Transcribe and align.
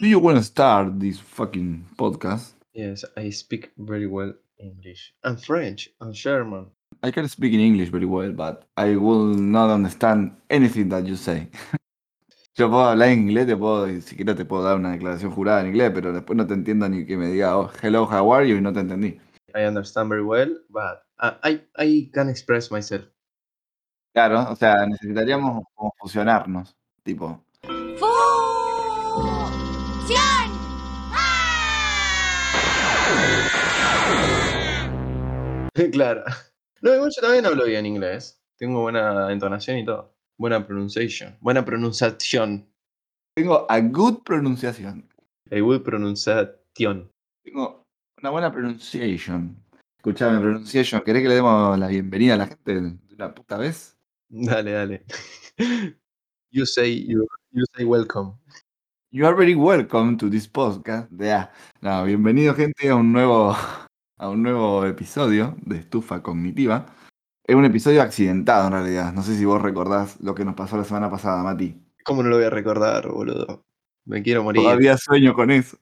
Do 0.00 0.08
you 0.08 0.18
want 0.18 0.38
to 0.38 0.42
start 0.42 0.98
this 0.98 1.20
fucking 1.20 1.84
podcast? 1.98 2.54
Yes, 2.72 3.04
I 3.18 3.28
speak 3.28 3.70
very 3.76 4.06
well 4.06 4.32
English 4.58 5.12
and 5.24 5.36
French 5.36 5.90
and 6.00 6.14
German. 6.14 6.68
I 7.02 7.10
can 7.10 7.28
speak 7.28 7.52
in 7.52 7.60
English 7.60 7.90
very 7.90 8.06
well, 8.06 8.32
but 8.32 8.64
I 8.78 8.96
will 8.96 9.26
not 9.26 9.68
understand 9.68 10.32
anything 10.48 10.88
that 10.88 11.04
you 11.04 11.16
say. 11.16 11.48
Yo 12.56 12.70
puedo 12.70 12.88
hablar 12.88 13.10
en 13.10 13.28
inglés, 13.28 13.46
te 13.46 13.54
puedo, 13.54 13.88
si 13.88 14.00
siquiera 14.00 14.34
te 14.34 14.46
puedo 14.46 14.62
dar 14.62 14.76
una 14.76 14.92
declaración 14.92 15.32
jurada 15.32 15.60
en 15.60 15.66
inglés, 15.66 15.90
pero 15.94 16.14
después 16.14 16.34
no 16.34 16.46
te 16.46 16.54
entiendo 16.54 16.88
ni 16.88 17.04
que 17.04 17.18
me 17.18 17.26
diga 17.26 17.58
oh, 17.58 17.70
hello, 17.82 18.06
how 18.06 18.32
are 18.32 18.48
you 18.48 18.56
y 18.56 18.62
no 18.62 18.72
te 18.72 18.80
entendí. 18.80 19.20
I 19.54 19.66
understand 19.66 20.08
very 20.08 20.24
well, 20.24 20.56
but 20.70 21.02
uh, 21.18 21.36
I 21.44 21.60
I 21.76 22.10
can 22.14 22.30
express 22.30 22.70
myself. 22.70 23.04
Claro, 24.14 24.50
o 24.50 24.56
sea, 24.56 24.86
necesitaríamos 24.86 25.62
como 25.74 25.92
fusionarnos, 25.98 26.74
tipo. 27.02 27.44
claro. 35.92 36.24
No, 36.82 36.94
igual 36.94 37.10
yo 37.14 37.22
también 37.22 37.46
hablo 37.46 37.64
bien 37.64 37.86
inglés. 37.86 38.40
Tengo 38.58 38.82
buena 38.82 39.32
entonación 39.32 39.78
y 39.78 39.84
todo. 39.84 40.14
Buena 40.38 40.66
pronunciation. 40.66 41.36
Buena 41.40 41.64
pronunciación. 41.64 42.68
Tengo 43.34 43.66
a 43.70 43.80
good 43.80 44.22
pronunciación. 44.24 45.08
A 45.50 45.60
good 45.60 45.82
pronunciation. 45.82 47.10
Tengo 47.42 47.86
una 48.18 48.30
buena 48.30 48.52
pronunciation. 48.52 49.56
Escuchame, 49.96 50.40
pronunciation. 50.40 51.02
¿Querés 51.02 51.22
que 51.22 51.28
le 51.28 51.34
demos 51.36 51.78
la 51.78 51.88
bienvenida 51.88 52.34
a 52.34 52.38
la 52.38 52.46
gente 52.46 52.80
de 52.80 52.98
una 53.14 53.34
puta 53.34 53.58
vez? 53.58 53.96
Dale, 54.28 54.72
dale. 54.72 55.04
You 56.52 56.66
say 56.66 57.06
you, 57.06 57.28
you 57.52 57.64
say 57.76 57.84
welcome. 57.84 58.32
You 59.12 59.24
are 59.24 59.36
very 59.36 59.54
welcome 59.54 60.16
to 60.16 60.28
this 60.28 60.48
podcast. 60.48 61.08
Yeah. 61.16 61.52
No, 61.80 62.04
bienvenido 62.04 62.56
gente 62.56 62.88
a 62.88 62.96
un 62.96 63.12
nuevo 63.12 63.56
a 64.20 64.28
un 64.28 64.42
nuevo 64.42 64.84
episodio 64.84 65.56
de 65.64 65.78
Estufa 65.78 66.22
Cognitiva. 66.22 66.94
Es 67.42 67.56
un 67.56 67.64
episodio 67.64 68.02
accidentado 68.02 68.66
en 68.66 68.74
realidad. 68.74 69.14
No 69.14 69.22
sé 69.22 69.34
si 69.34 69.46
vos 69.46 69.62
recordás 69.62 70.20
lo 70.20 70.34
que 70.34 70.44
nos 70.44 70.54
pasó 70.54 70.76
la 70.76 70.84
semana 70.84 71.10
pasada, 71.10 71.42
Mati. 71.42 71.74
¿Cómo 72.04 72.22
no 72.22 72.28
lo 72.28 72.36
voy 72.36 72.44
a 72.44 72.50
recordar, 72.50 73.08
boludo? 73.08 73.64
Me 74.04 74.22
quiero 74.22 74.44
morir. 74.44 74.62
Todavía 74.62 74.98
sueño 74.98 75.32
con 75.32 75.50
eso. 75.50 75.78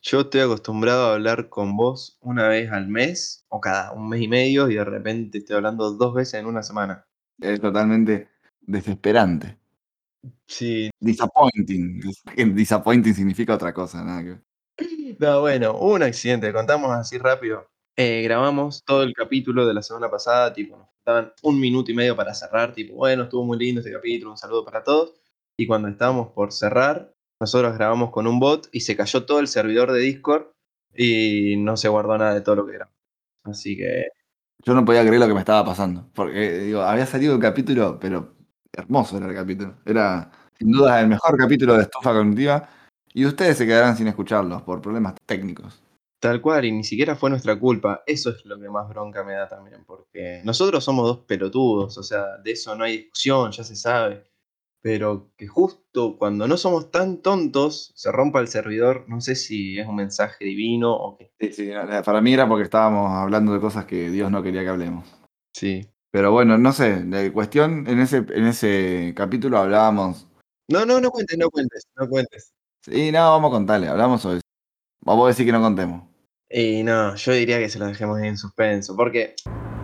Yo 0.00 0.20
estoy 0.20 0.40
acostumbrado 0.40 1.10
a 1.10 1.14
hablar 1.14 1.50
con 1.50 1.76
vos 1.76 2.16
una 2.22 2.48
vez 2.48 2.72
al 2.72 2.88
mes 2.88 3.44
o 3.48 3.60
cada 3.60 3.92
un 3.92 4.08
mes 4.08 4.22
y 4.22 4.28
medio 4.28 4.70
y 4.70 4.76
de 4.76 4.84
repente 4.84 5.38
estoy 5.38 5.56
hablando 5.56 5.92
dos 5.92 6.14
veces 6.14 6.40
en 6.40 6.46
una 6.46 6.62
semana. 6.62 7.04
Es 7.38 7.60
totalmente 7.60 8.28
desesperante. 8.62 9.58
Sí. 10.46 10.88
Disappointing. 10.98 12.00
Disappointing 12.54 13.12
significa 13.12 13.54
otra 13.54 13.74
cosa, 13.74 14.02
nada 14.02 14.22
que 14.22 14.28
ver. 14.30 14.47
No, 15.18 15.40
bueno, 15.40 15.76
un 15.76 16.02
accidente, 16.02 16.52
contamos 16.52 16.92
así 16.92 17.18
rápido. 17.18 17.68
Eh, 17.96 18.22
grabamos 18.22 18.84
todo 18.84 19.02
el 19.02 19.12
capítulo 19.12 19.66
de 19.66 19.74
la 19.74 19.82
semana 19.82 20.08
pasada, 20.08 20.52
tipo, 20.52 20.76
nos 20.76 20.88
faltaban 21.04 21.32
un 21.42 21.58
minuto 21.58 21.90
y 21.90 21.94
medio 21.94 22.14
para 22.14 22.32
cerrar, 22.34 22.72
tipo, 22.72 22.94
bueno, 22.94 23.24
estuvo 23.24 23.44
muy 23.44 23.58
lindo 23.58 23.80
este 23.80 23.92
capítulo, 23.92 24.30
un 24.30 24.36
saludo 24.36 24.64
para 24.64 24.84
todos. 24.84 25.14
Y 25.56 25.66
cuando 25.66 25.88
estábamos 25.88 26.28
por 26.32 26.52
cerrar, 26.52 27.12
nosotros 27.40 27.74
grabamos 27.76 28.10
con 28.10 28.28
un 28.28 28.38
bot 28.38 28.68
y 28.72 28.80
se 28.80 28.96
cayó 28.96 29.24
todo 29.26 29.40
el 29.40 29.48
servidor 29.48 29.90
de 29.90 30.00
Discord 30.00 30.46
y 30.94 31.56
no 31.56 31.76
se 31.76 31.88
guardó 31.88 32.16
nada 32.16 32.34
de 32.34 32.40
todo 32.42 32.56
lo 32.56 32.66
que 32.66 32.74
grabamos. 32.74 32.96
Así 33.44 33.76
que 33.76 34.08
Yo 34.64 34.74
no 34.74 34.84
podía 34.84 35.02
creer 35.06 35.20
lo 35.20 35.28
que 35.28 35.34
me 35.34 35.40
estaba 35.40 35.64
pasando. 35.64 36.10
Porque, 36.14 36.60
digo, 36.60 36.82
había 36.82 37.06
salido 37.06 37.34
el 37.34 37.40
capítulo, 37.40 37.98
pero 38.00 38.36
hermoso 38.72 39.18
era 39.18 39.28
el 39.28 39.34
capítulo. 39.34 39.76
Era, 39.86 40.30
sin 40.58 40.72
duda, 40.72 41.00
el 41.00 41.08
mejor 41.08 41.36
capítulo 41.38 41.76
de 41.76 41.82
Estufa 41.84 42.12
Cognitiva. 42.12 42.68
Y 43.14 43.24
ustedes 43.26 43.58
se 43.58 43.66
quedarán 43.66 43.96
sin 43.96 44.08
escucharlos 44.08 44.62
por 44.62 44.80
problemas 44.80 45.14
técnicos. 45.26 45.82
Tal 46.20 46.40
cual, 46.40 46.64
y 46.64 46.72
ni 46.72 46.82
siquiera 46.82 47.14
fue 47.14 47.30
nuestra 47.30 47.58
culpa. 47.58 48.02
Eso 48.04 48.30
es 48.30 48.44
lo 48.44 48.58
que 48.58 48.68
más 48.68 48.88
bronca 48.88 49.22
me 49.22 49.34
da 49.34 49.48
también, 49.48 49.84
porque 49.86 50.40
nosotros 50.44 50.82
somos 50.82 51.06
dos 51.06 51.18
pelotudos, 51.18 51.96
o 51.96 52.02
sea, 52.02 52.38
de 52.38 52.52
eso 52.52 52.74
no 52.74 52.84
hay 52.84 52.98
discusión, 52.98 53.52
ya 53.52 53.62
se 53.62 53.76
sabe. 53.76 54.24
Pero 54.80 55.30
que 55.36 55.46
justo 55.46 56.16
cuando 56.18 56.46
no 56.48 56.56
somos 56.56 56.90
tan 56.90 57.18
tontos 57.18 57.92
se 57.94 58.10
rompa 58.10 58.40
el 58.40 58.48
servidor, 58.48 59.04
no 59.08 59.20
sé 59.20 59.34
si 59.34 59.78
es 59.78 59.86
un 59.86 59.96
mensaje 59.96 60.44
divino 60.44 60.92
o 60.92 61.16
qué. 61.16 61.32
Sí, 61.40 61.52
sí, 61.52 61.70
para 62.04 62.20
mí 62.20 62.32
era 62.32 62.48
porque 62.48 62.64
estábamos 62.64 63.12
hablando 63.12 63.52
de 63.52 63.60
cosas 63.60 63.84
que 63.84 64.10
Dios 64.10 64.30
no 64.30 64.42
quería 64.42 64.62
que 64.62 64.68
hablemos. 64.68 65.08
Sí. 65.54 65.88
Pero 66.10 66.32
bueno, 66.32 66.58
no 66.58 66.72
sé, 66.72 67.04
de 67.04 67.32
cuestión, 67.32 67.86
en 67.86 68.00
ese, 68.00 68.18
en 68.18 68.46
ese 68.46 69.12
capítulo 69.16 69.58
hablábamos. 69.58 70.26
No, 70.68 70.86
no, 70.86 71.00
no 71.00 71.10
cuentes, 71.10 71.38
no 71.38 71.50
cuentes, 71.50 71.84
no 71.96 72.08
cuentes. 72.08 72.52
Sí, 72.90 73.12
no, 73.12 73.30
vamos 73.30 73.48
a 73.50 73.52
contarle, 73.54 73.88
hablamos 73.88 74.20
sobre 74.22 74.36
eso. 74.36 74.42
Vamos 75.04 75.24
a 75.24 75.28
decir 75.28 75.46
que 75.46 75.52
no 75.52 75.60
contemos. 75.60 76.02
Y 76.50 76.82
no, 76.82 77.14
yo 77.14 77.32
diría 77.32 77.58
que 77.58 77.68
se 77.68 77.78
lo 77.78 77.86
dejemos 77.86 78.18
en 78.20 78.36
suspenso, 78.38 78.96
porque 78.96 79.34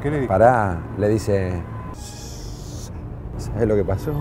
¿Qué 0.03 0.11
le 0.11 0.27
Pará, 0.27 0.83
le 0.99 1.09
dice. 1.09 1.63
¿Sabes 3.37 3.69
lo 3.69 3.77
que 3.77 3.85
pasó? 3.85 4.13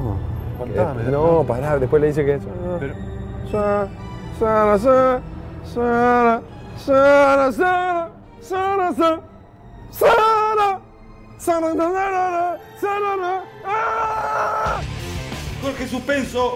Contame, 0.57 1.03
Que- 1.05 1.11
no, 1.11 1.43
pará, 1.47 1.77
después 1.79 2.01
le 2.01 2.07
dice 2.09 2.25
que. 2.25 2.39
Pero- 2.79 2.95
Sara, 3.51 3.87
Sara, 4.39 4.77
Sara, 4.77 5.21
Sara, 5.65 6.41
Sara, 6.77 7.51
Sara, 7.51 8.11
Sara, 8.41 8.93
Sara, 8.93 9.21
Sara, 9.91 10.81
Sara, 11.37 11.75
Sara, 11.75 12.59
Sara, 12.81 13.43
¡Ah! 13.65 14.81
Jorge 15.61 15.87
Suspenso. 15.87 16.55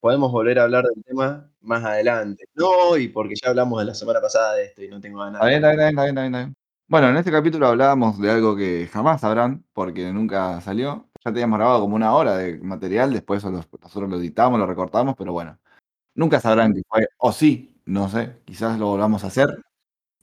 Podemos 0.00 0.32
volver 0.32 0.58
a 0.58 0.64
hablar 0.64 0.84
del 0.84 1.02
tema 1.04 1.50
más 1.60 1.84
adelante. 1.84 2.44
No, 2.54 2.96
y 2.96 3.08
porque 3.08 3.34
ya 3.34 3.50
hablamos 3.50 3.80
de 3.80 3.86
la 3.86 3.94
semana 3.94 4.20
pasada 4.20 4.54
de 4.54 4.64
esto 4.64 4.82
y 4.82 4.88
no 4.88 5.00
tengo 5.00 5.20
ganas. 5.20 5.40
Está 5.40 5.46
bien, 5.46 5.64
está 5.64 5.68
bien, 5.70 5.88
está 5.88 6.02
bien, 6.02 6.08
está 6.08 6.22
bien, 6.22 6.34
está 6.34 6.38
bien. 6.46 6.54
Bueno, 6.90 7.08
en 7.10 7.16
este 7.18 7.30
capítulo 7.30 7.66
hablábamos 7.66 8.18
de 8.18 8.30
algo 8.30 8.56
que 8.56 8.88
jamás 8.90 9.20
sabrán, 9.20 9.62
porque 9.74 10.10
nunca 10.10 10.58
salió. 10.62 11.06
Ya 11.22 11.32
teníamos 11.32 11.58
grabado 11.58 11.80
como 11.80 11.96
una 11.96 12.14
hora 12.14 12.36
de 12.38 12.58
material, 12.60 13.12
después 13.12 13.44
nosotros 13.44 14.08
lo 14.08 14.16
editamos, 14.16 14.58
lo 14.58 14.66
recortamos, 14.66 15.14
pero 15.18 15.32
bueno. 15.32 15.58
Nunca 16.14 16.40
sabrán 16.40 16.72
que 16.72 16.82
fue, 16.88 17.06
o 17.18 17.30
sí, 17.32 17.78
no 17.84 18.08
sé, 18.08 18.38
quizás 18.44 18.78
lo 18.78 18.86
volvamos 18.86 19.22
a 19.24 19.26
hacer, 19.26 19.48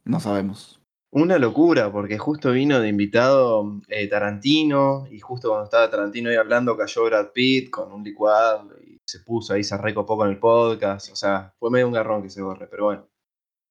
no 0.05 0.19
sabemos. 0.19 0.81
Una 1.11 1.37
locura, 1.37 1.91
porque 1.91 2.17
justo 2.17 2.51
vino 2.51 2.79
de 2.79 2.89
invitado 2.89 3.79
eh, 3.87 4.07
Tarantino, 4.07 5.05
y 5.09 5.19
justo 5.19 5.49
cuando 5.49 5.65
estaba 5.65 5.89
Tarantino 5.89 6.29
ahí 6.29 6.35
hablando 6.35 6.75
cayó 6.75 7.05
Brad 7.05 7.27
Pitt 7.31 7.69
con 7.69 7.93
un 7.93 8.03
licuado 8.03 8.69
se 9.05 9.19
puso 9.19 9.53
ahí, 9.53 9.63
se 9.63 9.77
recopó 9.77 10.17
con 10.17 10.29
el 10.29 10.39
podcast. 10.39 11.11
O 11.11 11.15
sea, 11.15 11.53
fue 11.59 11.69
medio 11.71 11.87
un 11.87 11.93
garrón 11.93 12.23
que 12.23 12.29
se 12.29 12.41
borre, 12.41 12.67
pero 12.67 12.85
bueno. 12.85 13.07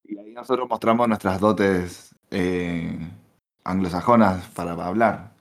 Y 0.05 0.19
ahí 0.19 0.33
nosotros 0.33 0.69
mostramos 0.69 1.09
nuestras 1.09 1.41
dotes 1.41 2.15
eh, 2.31 2.99
anglosajonas 3.65 4.47
para 4.51 4.73
hablar. 4.73 5.33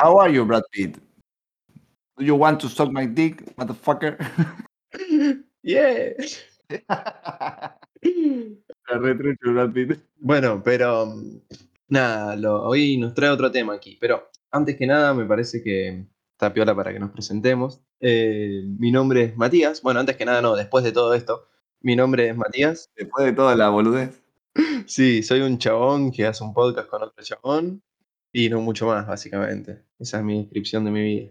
How 0.00 0.20
are 0.20 0.32
you, 0.32 0.44
Brad 0.44 0.62
Pitt? 0.70 0.98
Do 2.16 2.24
you 2.24 2.34
want 2.36 2.60
to 2.60 2.68
suck 2.68 2.90
my 2.92 3.06
dick, 3.06 3.42
motherfucker? 3.56 4.18
¡Yeah! 5.62 6.14
La 8.88 8.98
retrucho, 8.98 9.52
Brad 9.52 9.72
Pitt. 9.72 9.98
Bueno, 10.18 10.62
pero 10.62 11.06
mm, 11.06 11.40
nada, 11.88 12.36
lo- 12.36 12.62
hoy 12.64 12.96
nos 12.98 13.14
trae 13.14 13.30
otro 13.30 13.50
tema 13.50 13.74
aquí. 13.74 13.96
Pero 14.00 14.28
antes 14.50 14.76
que 14.76 14.86
nada, 14.86 15.14
me 15.14 15.24
parece 15.26 15.62
que 15.62 16.06
está 16.38 16.54
piola 16.54 16.72
para 16.76 16.92
que 16.92 17.00
nos 17.00 17.10
presentemos. 17.10 17.80
Eh, 17.98 18.62
mi 18.78 18.92
nombre 18.92 19.24
es 19.24 19.36
Matías. 19.36 19.82
Bueno, 19.82 19.98
antes 19.98 20.16
que 20.16 20.24
nada, 20.24 20.40
no, 20.40 20.54
después 20.54 20.84
de 20.84 20.92
todo 20.92 21.14
esto, 21.14 21.48
mi 21.80 21.96
nombre 21.96 22.28
es 22.28 22.36
Matías. 22.36 22.92
Después 22.96 23.26
de 23.26 23.32
toda 23.32 23.56
la 23.56 23.68
boludez. 23.68 24.22
Sí, 24.86 25.22
soy 25.22 25.40
un 25.42 25.58
chabón 25.58 26.10
que 26.10 26.26
hace 26.26 26.42
un 26.42 26.52
podcast 26.54 26.88
con 26.88 27.02
otro 27.02 27.22
chabón 27.22 27.82
y 28.32 28.48
no 28.48 28.60
mucho 28.60 28.86
más, 28.86 29.06
básicamente. 29.06 29.82
Esa 29.98 30.18
es 30.18 30.24
mi 30.24 30.38
descripción 30.42 30.84
de 30.84 30.90
mi 30.90 31.02
vida. 31.02 31.30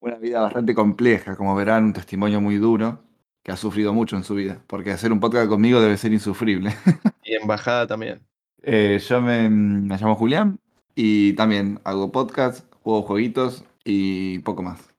Una 0.00 0.16
vida 0.16 0.40
bastante 0.40 0.74
compleja, 0.74 1.36
como 1.36 1.54
verán, 1.54 1.84
un 1.84 1.92
testimonio 1.92 2.40
muy 2.40 2.56
duro, 2.56 3.00
que 3.42 3.52
ha 3.52 3.56
sufrido 3.56 3.92
mucho 3.92 4.16
en 4.16 4.24
su 4.24 4.34
vida, 4.34 4.62
porque 4.66 4.90
hacer 4.90 5.12
un 5.12 5.20
podcast 5.20 5.48
conmigo 5.48 5.80
debe 5.80 5.96
ser 5.96 6.12
insufrible. 6.12 6.70
Y 7.24 7.34
embajada 7.34 7.86
también. 7.86 8.20
Eh, 8.62 9.00
yo 9.06 9.20
me, 9.20 9.48
me 9.48 9.96
llamo 9.96 10.14
Julián 10.14 10.58
y 10.94 11.32
también 11.34 11.80
hago 11.84 12.12
podcast, 12.12 12.66
juego 12.82 13.02
jueguitos 13.02 13.64
y 13.84 14.38
poco 14.40 14.62
más. 14.62 14.94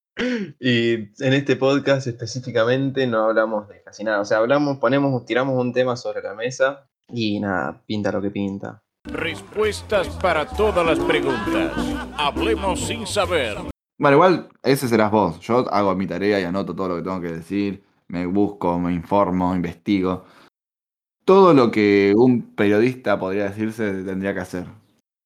Y 0.59 0.93
en 0.93 1.33
este 1.33 1.57
podcast 1.57 2.07
específicamente 2.07 3.05
no 3.05 3.25
hablamos 3.25 3.67
de 3.67 3.81
casi 3.83 4.03
nada. 4.03 4.21
O 4.21 4.25
sea, 4.25 4.37
hablamos, 4.37 4.77
ponemos, 4.77 5.25
tiramos 5.25 5.59
un 5.59 5.73
tema 5.73 5.97
sobre 5.97 6.21
la 6.21 6.33
mesa 6.33 6.87
y 7.09 7.39
nada, 7.39 7.81
pinta 7.85 8.11
lo 8.11 8.21
que 8.21 8.31
pinta. 8.31 8.81
Respuestas 9.03 10.07
para 10.21 10.47
todas 10.47 10.85
las 10.85 10.99
preguntas. 10.99 11.73
Hablemos 12.17 12.79
sin 12.79 13.05
saber. 13.05 13.57
Bueno, 13.97 14.15
igual 14.15 14.49
ese 14.63 14.87
serás 14.87 15.11
vos. 15.11 15.39
Yo 15.41 15.69
hago 15.71 15.95
mi 15.95 16.07
tarea 16.07 16.39
y 16.39 16.43
anoto 16.43 16.75
todo 16.75 16.89
lo 16.89 16.95
que 16.97 17.03
tengo 17.03 17.21
que 17.21 17.31
decir, 17.31 17.83
me 18.07 18.25
busco, 18.25 18.79
me 18.79 18.93
informo, 18.93 19.55
investigo. 19.55 20.25
Todo 21.23 21.53
lo 21.53 21.71
que 21.71 22.13
un 22.15 22.55
periodista 22.55 23.19
podría 23.19 23.45
decirse 23.45 24.03
tendría 24.03 24.33
que 24.33 24.39
hacer. 24.39 24.65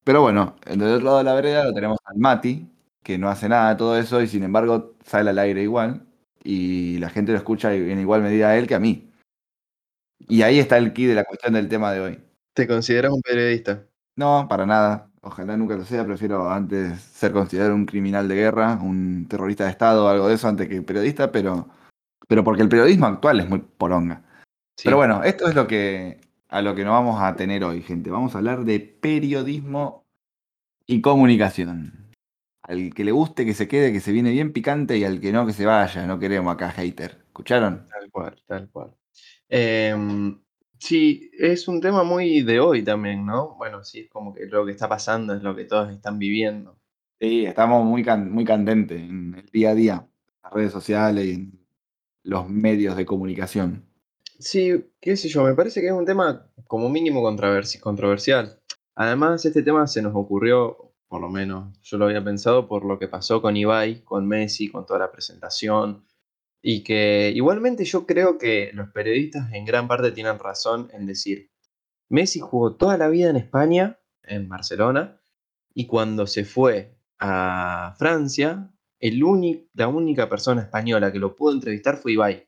Pero 0.04 0.22
bueno, 0.22 0.56
del 0.66 0.82
otro 0.82 1.06
lado 1.06 1.18
de 1.20 1.24
la 1.24 1.34
vereda 1.36 1.66
lo 1.66 1.74
tenemos 1.74 1.98
al 2.06 2.18
Mati, 2.18 2.68
que 3.10 3.18
no 3.18 3.28
hace 3.28 3.50
nada 3.50 3.72
de 3.72 3.76
todo 3.76 3.98
eso 3.98 4.22
y 4.22 4.28
sin 4.28 4.44
embargo 4.44 4.94
sale 5.04 5.32
al 5.32 5.40
aire 5.40 5.64
igual. 5.64 6.06
y 6.44 7.00
la 7.00 7.10
gente 7.10 7.32
lo 7.32 7.40
escucha 7.40 7.74
en 7.74 8.00
igual 8.00 8.22
medida 8.22 8.50
a 8.50 8.56
él 8.56 8.68
que 8.68 8.76
a 8.76 8.80
mí. 8.80 9.12
Y 10.20 10.44
ahí 10.44 10.60
está 10.60 10.78
el 10.78 10.94
key 10.94 11.08
de 11.08 11.16
la 11.16 11.24
cuestión 11.24 11.54
del 11.54 11.68
tema 11.68 11.92
de 11.92 12.02
hoy. 12.02 12.20
¿Te 12.54 12.68
consideras 12.68 13.12
un 13.12 13.22
periodista? 13.24 13.84
No, 14.16 14.46
para 14.48 14.68
nada. 14.68 15.10
Ojalá 15.22 15.58
nunca 15.58 15.76
lo 15.76 15.86
sea. 15.86 16.06
Prefiero 16.06 16.52
antes 16.52 17.02
ser 17.02 17.32
considerado 17.32 17.74
un 17.74 17.88
criminal 17.88 18.28
de 18.28 18.36
guerra, 18.36 18.76
un 18.80 19.26
terrorista 19.28 19.64
de 19.64 19.72
Estado 19.72 20.06
o 20.06 20.08
algo 20.08 20.28
de 20.28 20.36
eso 20.36 20.48
antes 20.48 20.70
que 20.70 20.84
periodista, 20.84 21.32
pero, 21.32 21.68
pero 22.28 22.44
porque 22.44 22.62
el 22.62 22.70
periodismo 22.70 23.08
actual 23.08 23.40
es 23.40 23.50
muy 23.50 23.60
poronga. 23.60 24.22
Sí. 24.78 24.84
Pero 24.86 24.98
bueno, 24.98 25.24
esto 25.24 25.48
es 25.48 25.56
lo 25.56 25.66
que 25.66 26.22
a 26.48 26.62
lo 26.62 26.76
que 26.76 26.84
nos 26.84 26.94
vamos 26.94 27.20
a 27.20 27.36
tener 27.36 27.64
hoy, 27.64 27.82
gente. 27.82 28.12
Vamos 28.12 28.36
a 28.36 28.38
hablar 28.38 28.66
de 28.66 28.80
periodismo 28.80 30.06
y 30.86 31.02
comunicación. 31.02 32.09
Al 32.70 32.94
que 32.94 33.04
le 33.04 33.12
guste, 33.12 33.46
que 33.46 33.54
se 33.54 33.68
quede, 33.68 33.92
que 33.92 34.00
se 34.00 34.14
viene 34.14 34.32
bien 34.32 34.54
picante, 34.54 34.98
y 34.98 35.04
al 35.04 35.20
que 35.20 35.34
no, 35.34 35.46
que 35.46 35.52
se 35.52 35.66
vaya. 35.66 36.06
No 36.08 36.20
queremos 36.20 36.54
acá 36.54 36.72
hater. 36.72 37.18
¿Escucharon? 37.28 37.86
Tal 37.90 38.10
cual, 38.12 38.36
tal 38.48 38.70
cual. 38.72 38.96
Em, 39.50 40.40
sí, 40.80 41.30
es 41.34 41.68
un 41.68 41.82
tema 41.82 42.04
muy 42.04 42.42
de 42.44 42.60
hoy 42.60 42.84
también, 42.84 43.26
¿no? 43.26 43.56
Bueno, 43.58 43.84
sí, 43.84 44.02
es 44.02 44.10
como 44.10 44.34
que 44.34 44.46
lo 44.46 44.66
que 44.66 44.72
está 44.72 44.88
pasando 44.90 45.34
es 45.34 45.44
lo 45.44 45.56
que 45.56 45.66
todos 45.66 45.92
están 45.92 46.20
viviendo. 46.20 46.80
Sí, 47.20 47.46
estamos 47.46 47.86
muy, 47.86 48.04
can- 48.04 48.32
muy 48.32 48.44
candentes 48.46 49.00
en 49.02 49.36
el 49.36 49.46
día 49.52 49.72
a 49.72 49.76
día, 49.76 49.94
en 50.28 50.40
las 50.44 50.54
redes 50.54 50.72
sociales 50.72 51.26
y 51.26 51.32
en 51.34 51.66
los 52.24 52.50
medios 52.50 52.98
de 52.98 53.06
comunicación. 53.06 53.86
Sí, 54.40 54.86
qué 55.02 55.16
sé 55.18 55.28
yo, 55.30 55.44
me 55.44 55.54
parece 55.54 55.82
que 55.82 55.88
es 55.88 55.94
un 55.94 56.06
tema 56.06 56.48
como 56.68 56.90
mínimo 56.90 57.22
controversi- 57.22 57.80
controversial. 57.80 58.60
Además, 58.96 59.46
este 59.46 59.64
tema 59.64 59.86
se 59.88 60.02
nos 60.02 60.14
ocurrió, 60.16 60.89
por 61.10 61.22
lo 61.22 61.30
menos 61.30 61.78
yo 61.82 61.98
lo 61.98 62.06
había 62.06 62.24
pensado, 62.24 62.68
por 62.68 62.86
lo 62.86 63.00
que 63.00 63.08
pasó 63.08 63.42
con 63.42 63.58
Ibai, 63.58 64.04
con 64.04 64.28
Messi, 64.28 64.70
con 64.70 64.86
toda 64.86 65.00
la 65.00 65.12
presentación. 65.12 66.06
Y 66.62 66.84
que 66.84 67.32
igualmente 67.36 67.84
yo 67.84 68.06
creo 68.06 68.38
que 68.38 68.72
los 68.74 68.90
periodistas 68.90 69.52
en 69.54 69.66
gran 69.66 69.88
parte 69.88 70.12
tienen 70.12 70.38
razón 70.40 70.90
en 70.94 71.08
decir, 71.08 71.52
Messi 72.10 72.40
jugó 72.40 72.76
toda 72.76 72.98
la 72.98 73.10
vida 73.10 73.30
en 73.30 73.38
España, 73.38 74.00
en 74.24 74.48
Barcelona, 74.48 75.20
y 75.74 75.88
cuando 75.88 76.28
se 76.28 76.46
fue 76.46 76.96
a 77.18 77.96
Francia, 77.98 78.72
el 79.00 79.20
la 79.74 79.88
única 79.88 80.30
persona 80.30 80.62
española 80.62 81.12
que 81.12 81.20
lo 81.20 81.36
pudo 81.36 81.54
entrevistar 81.54 81.98
fue 81.98 82.14
Ibai. 82.14 82.48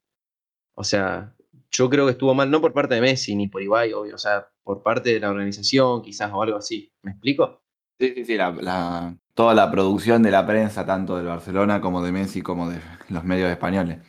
O 0.76 0.84
sea, 0.84 1.36
yo 1.72 1.90
creo 1.90 2.06
que 2.06 2.12
estuvo 2.12 2.34
mal, 2.36 2.52
no 2.52 2.62
por 2.62 2.74
parte 2.74 2.96
de 2.96 3.02
Messi 3.02 3.36
ni 3.36 3.48
por 3.48 3.64
Ibai, 3.64 3.94
obvio, 3.94 4.16
o 4.16 4.20
sea, 4.20 4.50
por 4.64 4.84
parte 4.84 5.14
de 5.14 5.20
la 5.20 5.32
organización 5.32 6.02
quizás 6.04 6.32
o 6.34 6.44
algo 6.44 6.58
así. 6.58 6.94
¿Me 7.02 7.12
explico? 7.12 7.62
Sí, 8.00 8.14
sí, 8.16 8.26
sí, 8.26 8.36
la- 8.38 8.52
la- 8.52 9.16
toda 9.34 9.54
la 9.54 9.72
producción 9.72 10.24
de 10.24 10.32
la 10.32 10.46
prensa, 10.46 10.86
tanto 10.86 11.18
del 11.18 11.28
Barcelona 11.28 11.82
como 11.82 12.04
de 12.04 12.12
Messi, 12.12 12.42
como 12.42 12.70
de 12.70 12.80
los 13.10 13.24
medios 13.24 13.50
españoles. 13.50 14.00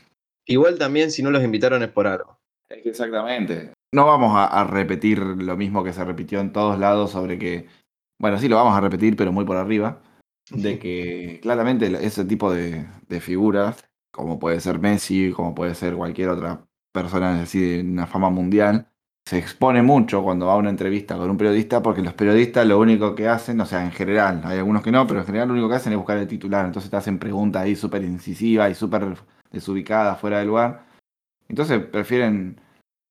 Igual 0.47 0.79
también 0.79 1.11
si 1.11 1.23
no 1.23 1.31
los 1.31 1.45
invitaron 1.45 1.83
es 1.83 1.91
por 1.91 2.07
algo. 2.07 2.39
Exactamente. 2.69 3.73
No 3.93 4.07
vamos 4.07 4.35
a, 4.37 4.47
a 4.47 4.65
repetir 4.65 5.19
lo 5.21 5.57
mismo 5.57 5.85
que 5.85 5.93
se 5.93 6.05
repitió 6.05 6.41
en 6.41 6.53
todos 6.53 6.79
lados 6.79 7.11
sobre 7.11 7.39
que, 7.39 7.67
bueno, 8.19 8.39
sí 8.39 8.49
lo 8.49 8.57
vamos 8.57 8.75
a 8.77 8.81
repetir, 8.81 9.17
pero 9.17 9.33
muy 9.33 9.45
por 9.45 9.57
arriba, 9.59 10.03
de 10.51 10.79
que 10.79 11.39
claramente 11.43 11.87
ese 12.05 12.25
tipo 12.25 12.51
de, 12.53 12.87
de 13.09 13.21
figuras, 13.21 13.85
como 14.11 14.39
puede 14.39 14.61
ser 14.61 14.79
Messi, 14.79 15.33
como 15.33 15.55
puede 15.55 15.75
ser 15.75 15.95
cualquier 15.95 16.31
otra 16.31 16.65
persona 16.93 17.43
así 17.43 17.61
de 17.61 17.81
una 17.83 18.07
fama 18.07 18.31
mundial, 18.31 18.89
se 19.25 19.39
expone 19.39 19.83
mucho 19.83 20.23
cuando 20.23 20.47
va 20.47 20.55
a 20.55 20.57
una 20.57 20.71
entrevista 20.71 21.17
con 21.17 21.31
un 21.31 21.37
periodista, 21.37 21.83
porque 21.83 22.03
los 22.03 22.15
periodistas 22.15 22.67
lo 22.67 22.79
único 22.79 23.15
que 23.15 23.29
hacen, 23.29 23.61
o 23.61 23.67
sea, 23.67 23.85
en 23.85 23.93
general, 23.93 24.43
hay 24.45 24.59
algunos 24.59 24.83
que 24.83 24.93
no, 24.93 25.07
pero 25.07 25.21
en 25.21 25.27
general 25.27 25.49
lo 25.49 25.55
único 25.55 25.69
que 25.69 25.77
hacen 25.77 25.93
es 25.93 25.99
buscar 25.99 26.19
el 26.19 26.27
titular, 26.29 26.67
entonces 26.67 26.91
te 26.91 26.97
hacen 26.97 27.19
preguntas 27.19 27.63
ahí 27.63 27.77
súper 27.77 28.03
incisivas 28.03 28.71
y 28.71 28.75
súper 28.75 29.17
desubicadas, 29.51 30.21
fuera 30.21 30.39
del 30.39 30.49
lugar. 30.49 30.85
Entonces 31.49 31.81
prefieren, 31.85 32.61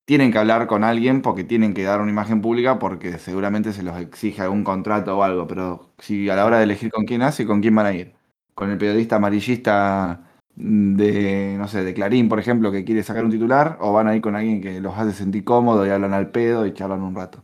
tienen 0.06 0.32
que 0.32 0.38
hablar 0.38 0.66
con 0.66 0.84
alguien 0.84 1.22
porque 1.22 1.44
tienen 1.44 1.74
que 1.74 1.84
dar 1.84 2.00
una 2.00 2.10
imagen 2.10 2.42
pública 2.42 2.78
porque 2.78 3.18
seguramente 3.18 3.72
se 3.72 3.82
los 3.82 3.98
exige 3.98 4.42
algún 4.42 4.64
contrato 4.64 5.18
o 5.18 5.22
algo, 5.22 5.46
pero 5.46 5.92
si 5.98 6.28
a 6.30 6.36
la 6.36 6.46
hora 6.46 6.58
de 6.58 6.64
elegir 6.64 6.90
con 6.90 7.06
quién 7.06 7.22
hace, 7.22 7.46
¿con 7.46 7.60
quién 7.62 7.74
van 7.74 7.86
a 7.86 7.94
ir? 7.94 8.14
Con 8.54 8.70
el 8.70 8.78
periodista 8.78 9.16
amarillista 9.16 10.31
de, 10.56 11.56
no 11.58 11.68
sé, 11.68 11.84
de 11.84 11.94
Clarín, 11.94 12.28
por 12.28 12.38
ejemplo, 12.40 12.72
que 12.72 12.84
quiere 12.84 13.02
sacar 13.02 13.24
un 13.24 13.30
titular, 13.30 13.78
o 13.80 13.92
van 13.92 14.08
a 14.08 14.16
ir 14.16 14.22
con 14.22 14.36
alguien 14.36 14.60
que 14.60 14.80
los 14.80 14.96
hace 14.98 15.12
sentir 15.12 15.44
cómodos 15.44 15.86
y 15.86 15.90
hablan 15.90 16.12
al 16.14 16.30
pedo 16.30 16.66
y 16.66 16.74
charlan 16.74 17.02
un 17.02 17.14
rato. 17.14 17.42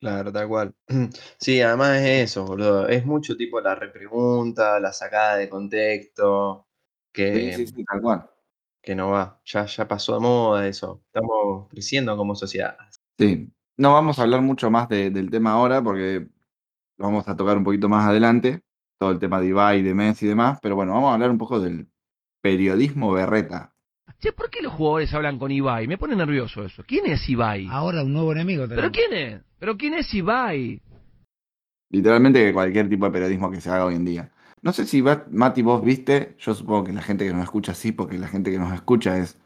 Claro, 0.00 0.32
tal 0.32 0.48
cual. 0.48 0.74
Sí, 1.40 1.60
además 1.62 1.98
es 2.00 2.30
eso, 2.30 2.44
boludo. 2.44 2.88
Es 2.88 3.06
mucho 3.06 3.36
tipo 3.36 3.60
la 3.60 3.74
repregunta, 3.74 4.78
la 4.80 4.92
sacada 4.92 5.36
de 5.36 5.48
contexto, 5.48 6.66
que, 7.12 7.32
Sí, 7.32 7.52
sí, 7.52 7.66
sí, 7.66 7.84
tal 7.84 8.00
cual. 8.00 8.30
que 8.82 8.94
no 8.94 9.10
va. 9.10 9.40
Ya, 9.44 9.66
ya 9.66 9.88
pasó 9.88 10.14
de 10.14 10.20
moda 10.20 10.68
eso. 10.68 11.02
Estamos 11.06 11.68
creciendo 11.70 12.16
como 12.16 12.34
sociedad. 12.34 12.76
Sí, 13.18 13.52
no 13.76 13.92
vamos 13.94 14.18
a 14.18 14.22
hablar 14.22 14.40
mucho 14.42 14.70
más 14.70 14.88
de- 14.88 15.10
del 15.10 15.30
tema 15.30 15.52
ahora 15.52 15.82
porque 15.82 16.28
lo 16.98 17.06
vamos 17.06 17.28
a 17.28 17.36
tocar 17.36 17.56
un 17.58 17.64
poquito 17.64 17.88
más 17.88 18.06
adelante, 18.08 18.62
todo 18.98 19.12
el 19.12 19.18
tema 19.18 19.40
de 19.40 19.48
Ibai, 19.48 19.82
de 19.82 19.94
Messi 19.94 20.26
y 20.26 20.28
demás, 20.30 20.58
pero 20.62 20.76
bueno, 20.76 20.94
vamos 20.94 21.10
a 21.10 21.14
hablar 21.14 21.30
un 21.30 21.38
poco 21.38 21.60
del 21.60 21.88
periodismo 22.44 23.10
berreta. 23.10 23.72
Che, 24.20 24.32
¿por 24.32 24.50
qué 24.50 24.60
los 24.60 24.74
jugadores 24.74 25.14
hablan 25.14 25.38
con 25.38 25.50
Ibai? 25.50 25.88
Me 25.88 25.96
pone 25.96 26.14
nervioso 26.14 26.62
eso. 26.62 26.84
¿Quién 26.86 27.06
es 27.06 27.26
Ibai? 27.26 27.68
Ahora 27.70 28.02
un 28.02 28.12
nuevo 28.12 28.32
enemigo 28.32 28.66
¿Pero 28.68 28.90
tenemos. 28.90 28.96
quién 28.98 29.12
es? 29.14 29.42
¿Pero 29.58 29.78
quién 29.78 29.94
es 29.94 30.12
Ibai? 30.12 30.82
Literalmente 31.90 32.52
cualquier 32.52 32.90
tipo 32.90 33.06
de 33.06 33.12
periodismo 33.12 33.50
que 33.50 33.62
se 33.62 33.70
haga 33.70 33.86
hoy 33.86 33.94
en 33.94 34.04
día. 34.04 34.30
No 34.60 34.74
sé 34.74 34.84
si 34.84 35.02
Mati 35.02 35.62
vos 35.62 35.82
viste, 35.82 36.36
yo 36.38 36.54
supongo 36.54 36.84
que 36.84 36.92
la 36.92 37.00
gente 37.00 37.26
que 37.26 37.32
nos 37.32 37.44
escucha 37.44 37.72
sí, 37.72 37.92
porque 37.92 38.18
la 38.18 38.28
gente 38.28 38.50
que 38.50 38.58
nos 38.58 38.74
escucha 38.74 39.16
es 39.16 39.38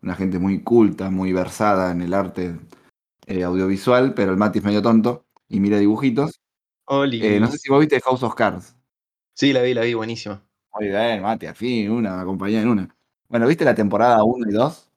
una 0.00 0.14
gente 0.14 0.38
muy 0.38 0.62
culta, 0.62 1.10
muy 1.10 1.34
versada 1.34 1.92
en 1.92 2.00
el 2.00 2.14
arte 2.14 2.56
eh, 3.26 3.42
audiovisual, 3.44 4.14
pero 4.14 4.30
el 4.32 4.38
Mati 4.38 4.60
es 4.60 4.64
medio 4.64 4.80
tonto 4.80 5.26
y 5.46 5.60
mira 5.60 5.78
dibujitos. 5.78 6.40
Oli. 6.86 7.20
Eh, 7.22 7.38
no 7.38 7.48
sé 7.48 7.58
si 7.58 7.68
vos 7.70 7.80
viste 7.80 8.00
House 8.00 8.22
of 8.22 8.34
Cards. 8.34 8.74
Sí, 9.34 9.52
la 9.52 9.60
vi, 9.60 9.74
la 9.74 9.82
vi, 9.82 9.92
buenísima. 9.92 10.42
Muy 10.78 10.88
bien, 10.88 11.22
Mati, 11.22 11.46
al 11.46 11.54
fin, 11.54 11.90
una 11.90 12.22
compañía 12.24 12.60
en 12.60 12.68
una. 12.68 12.96
Bueno, 13.28 13.46
¿viste 13.46 13.64
la 13.64 13.74
temporada 13.74 14.22
1 14.22 14.50
y 14.50 14.52
2? 14.52 14.90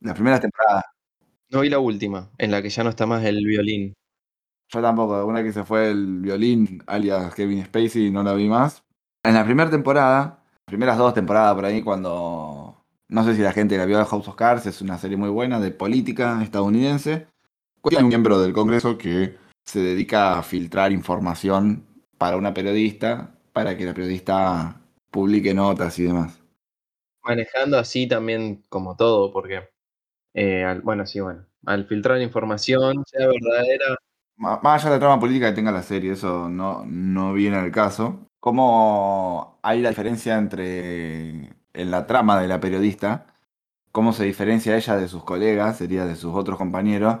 La 0.00 0.14
primera 0.14 0.40
temporada. 0.40 0.82
No 1.50 1.60
vi 1.60 1.68
la 1.68 1.78
última, 1.78 2.30
en 2.38 2.50
la 2.50 2.62
que 2.62 2.70
ya 2.70 2.82
no 2.82 2.90
está 2.90 3.04
más 3.04 3.22
el 3.22 3.44
violín. 3.44 3.92
Yo 4.68 4.80
tampoco, 4.80 5.26
una 5.26 5.42
que 5.42 5.52
se 5.52 5.62
fue 5.62 5.90
el 5.90 6.20
violín, 6.20 6.82
alias 6.86 7.34
Kevin 7.34 7.64
Spacey, 7.66 8.10
no 8.10 8.22
la 8.22 8.32
vi 8.32 8.48
más. 8.48 8.82
En 9.22 9.34
la 9.34 9.44
primera 9.44 9.70
temporada, 9.70 10.42
primeras 10.64 10.96
dos 10.96 11.12
temporadas 11.12 11.54
por 11.54 11.66
ahí, 11.66 11.82
cuando. 11.82 12.82
No 13.08 13.24
sé 13.24 13.36
si 13.36 13.42
la 13.42 13.52
gente 13.52 13.76
la 13.76 13.84
vio 13.84 13.98
de 13.98 14.04
House 14.06 14.26
of 14.28 14.36
Cards, 14.36 14.66
es 14.66 14.80
una 14.80 14.98
serie 14.98 15.18
muy 15.18 15.28
buena 15.28 15.60
de 15.60 15.70
política 15.70 16.42
estadounidense. 16.42 17.26
Hay 17.84 18.02
un 18.02 18.08
miembro 18.08 18.40
del 18.40 18.52
Congreso 18.52 18.96
que 18.96 19.36
se 19.64 19.80
dedica 19.80 20.38
a 20.38 20.42
filtrar 20.42 20.92
información 20.92 21.84
para 22.18 22.36
una 22.36 22.54
periodista, 22.54 23.34
para 23.52 23.76
que 23.76 23.84
la 23.84 23.94
periodista 23.94 24.80
publique 25.10 25.54
notas 25.54 25.98
y 25.98 26.04
demás. 26.04 26.40
Manejando 27.22 27.78
así 27.78 28.06
también 28.06 28.64
como 28.68 28.96
todo, 28.96 29.32
porque, 29.32 29.68
eh, 30.34 30.64
al- 30.64 30.82
bueno, 30.82 31.06
sí, 31.06 31.20
bueno, 31.20 31.46
al 31.66 31.86
filtrar 31.86 32.20
información, 32.22 33.04
sea 33.06 33.28
verdadera, 33.28 33.96
Más 34.38 34.60
allá 34.84 34.90
de 34.90 34.96
la 34.96 35.00
trama 35.00 35.20
política 35.20 35.48
que 35.50 35.54
tenga 35.56 35.72
la 35.72 35.82
serie, 35.82 36.12
eso 36.12 36.48
no, 36.50 36.84
no 36.86 37.32
viene 37.32 37.56
al 37.56 37.72
caso. 37.72 38.28
¿Cómo 38.40 39.58
hay 39.62 39.80
la 39.80 39.88
diferencia 39.90 40.36
entre 40.38 41.54
en 41.72 41.90
la 41.90 42.06
trama 42.06 42.40
de 42.40 42.48
la 42.48 42.60
periodista? 42.60 43.26
¿Cómo 43.92 44.12
se 44.12 44.24
diferencia 44.24 44.76
ella 44.76 44.96
de 44.96 45.08
sus 45.08 45.24
colegas, 45.24 45.78
sería 45.78 46.04
de 46.06 46.16
sus 46.16 46.34
otros 46.34 46.58
compañeros, 46.58 47.18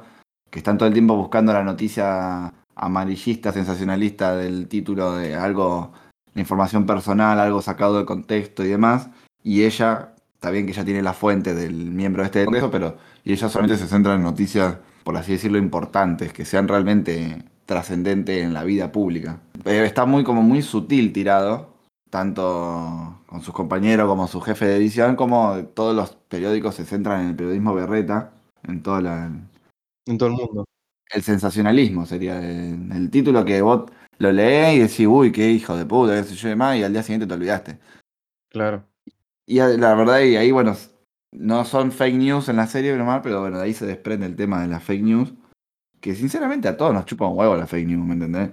que 0.50 0.58
están 0.58 0.78
todo 0.78 0.88
el 0.88 0.94
tiempo 0.94 1.16
buscando 1.16 1.52
la 1.52 1.64
noticia 1.64 2.52
amarillista, 2.74 3.52
sensacionalista 3.52 4.36
del 4.36 4.68
título 4.68 5.14
de 5.16 5.34
algo, 5.36 5.92
la 6.36 6.40
información 6.40 6.86
personal, 6.86 7.40
algo 7.40 7.60
sacado 7.62 7.98
de 7.98 8.04
contexto 8.04 8.64
y 8.64 8.68
demás? 8.68 9.08
Y 9.42 9.64
ella, 9.64 10.14
está 10.34 10.50
bien 10.50 10.66
que 10.66 10.72
ella 10.72 10.84
tiene 10.84 11.02
la 11.02 11.12
fuente 11.14 11.54
del 11.54 11.74
miembro 11.90 12.22
este 12.22 12.38
del 12.40 12.46
Congreso, 12.46 12.70
pero 12.70 12.96
y 13.24 13.32
ella 13.32 13.48
solamente 13.48 13.76
se 13.76 13.88
centra 13.88 14.14
en 14.14 14.22
noticias 14.22 14.76
por 15.02 15.16
así 15.16 15.32
decirlo, 15.32 15.56
importantes, 15.58 16.32
que 16.32 16.44
sean 16.44 16.66
realmente 16.66 17.44
trascendentes 17.64 18.42
en 18.42 18.52
la 18.52 18.64
vida 18.64 18.90
pública. 18.90 19.38
Eh, 19.64 19.84
está 19.86 20.04
muy 20.04 20.24
como 20.24 20.42
muy 20.42 20.62
sutil 20.62 21.12
tirado, 21.12 21.74
tanto 22.10 23.20
con 23.26 23.40
sus 23.40 23.54
compañeros 23.54 24.08
como 24.08 24.26
su 24.26 24.40
jefe 24.40 24.66
de 24.66 24.76
edición, 24.76 25.14
como 25.14 25.56
todos 25.74 25.94
los 25.94 26.10
periódicos 26.28 26.74
se 26.74 26.84
centran 26.84 27.20
en 27.22 27.28
el 27.28 27.36
periodismo 27.36 27.72
berreta, 27.72 28.32
en 28.64 28.82
todo 28.82 29.00
la- 29.00 29.30
en 30.06 30.18
todo 30.18 30.28
el 30.30 30.34
mundo. 30.34 30.64
el 31.12 31.22
sensacionalismo 31.22 32.04
sería 32.04 32.38
el, 32.40 32.90
el 32.90 33.10
título 33.10 33.44
que 33.44 33.62
vos 33.62 33.84
lo 34.18 34.32
lees 34.32 34.76
y 34.76 34.78
decís, 34.80 35.06
uy, 35.06 35.32
qué 35.32 35.50
hijo 35.50 35.76
de 35.76 35.86
puta, 35.86 36.14
qué 36.14 36.24
sé 36.24 36.34
yo 36.34 36.48
y 36.48 36.50
demás, 36.50 36.76
y 36.76 36.82
al 36.82 36.92
día 36.92 37.02
siguiente 37.02 37.26
te 37.26 37.34
olvidaste. 37.34 37.78
Claro. 38.50 38.84
Y 39.46 39.56
la 39.58 39.94
verdad, 39.94 40.20
y 40.20 40.36
ahí, 40.36 40.50
bueno, 40.50 40.74
no 41.32 41.64
son 41.64 41.92
fake 41.92 42.16
news 42.16 42.48
en 42.48 42.56
la 42.56 42.66
serie 42.66 42.96
normal, 42.96 43.20
pero 43.22 43.40
bueno, 43.40 43.58
de 43.58 43.64
ahí 43.64 43.74
se 43.74 43.86
desprende 43.86 44.26
el 44.26 44.36
tema 44.36 44.62
de 44.62 44.68
las 44.68 44.82
fake 44.82 45.02
news. 45.02 45.34
Que 46.00 46.14
sinceramente 46.14 46.68
a 46.68 46.76
todos 46.76 46.92
nos 46.94 47.04
chupa 47.06 47.26
un 47.26 47.36
huevo 47.38 47.56
la 47.56 47.66
fake 47.66 47.86
news, 47.88 48.04
¿me 48.06 48.14
entendés? 48.14 48.50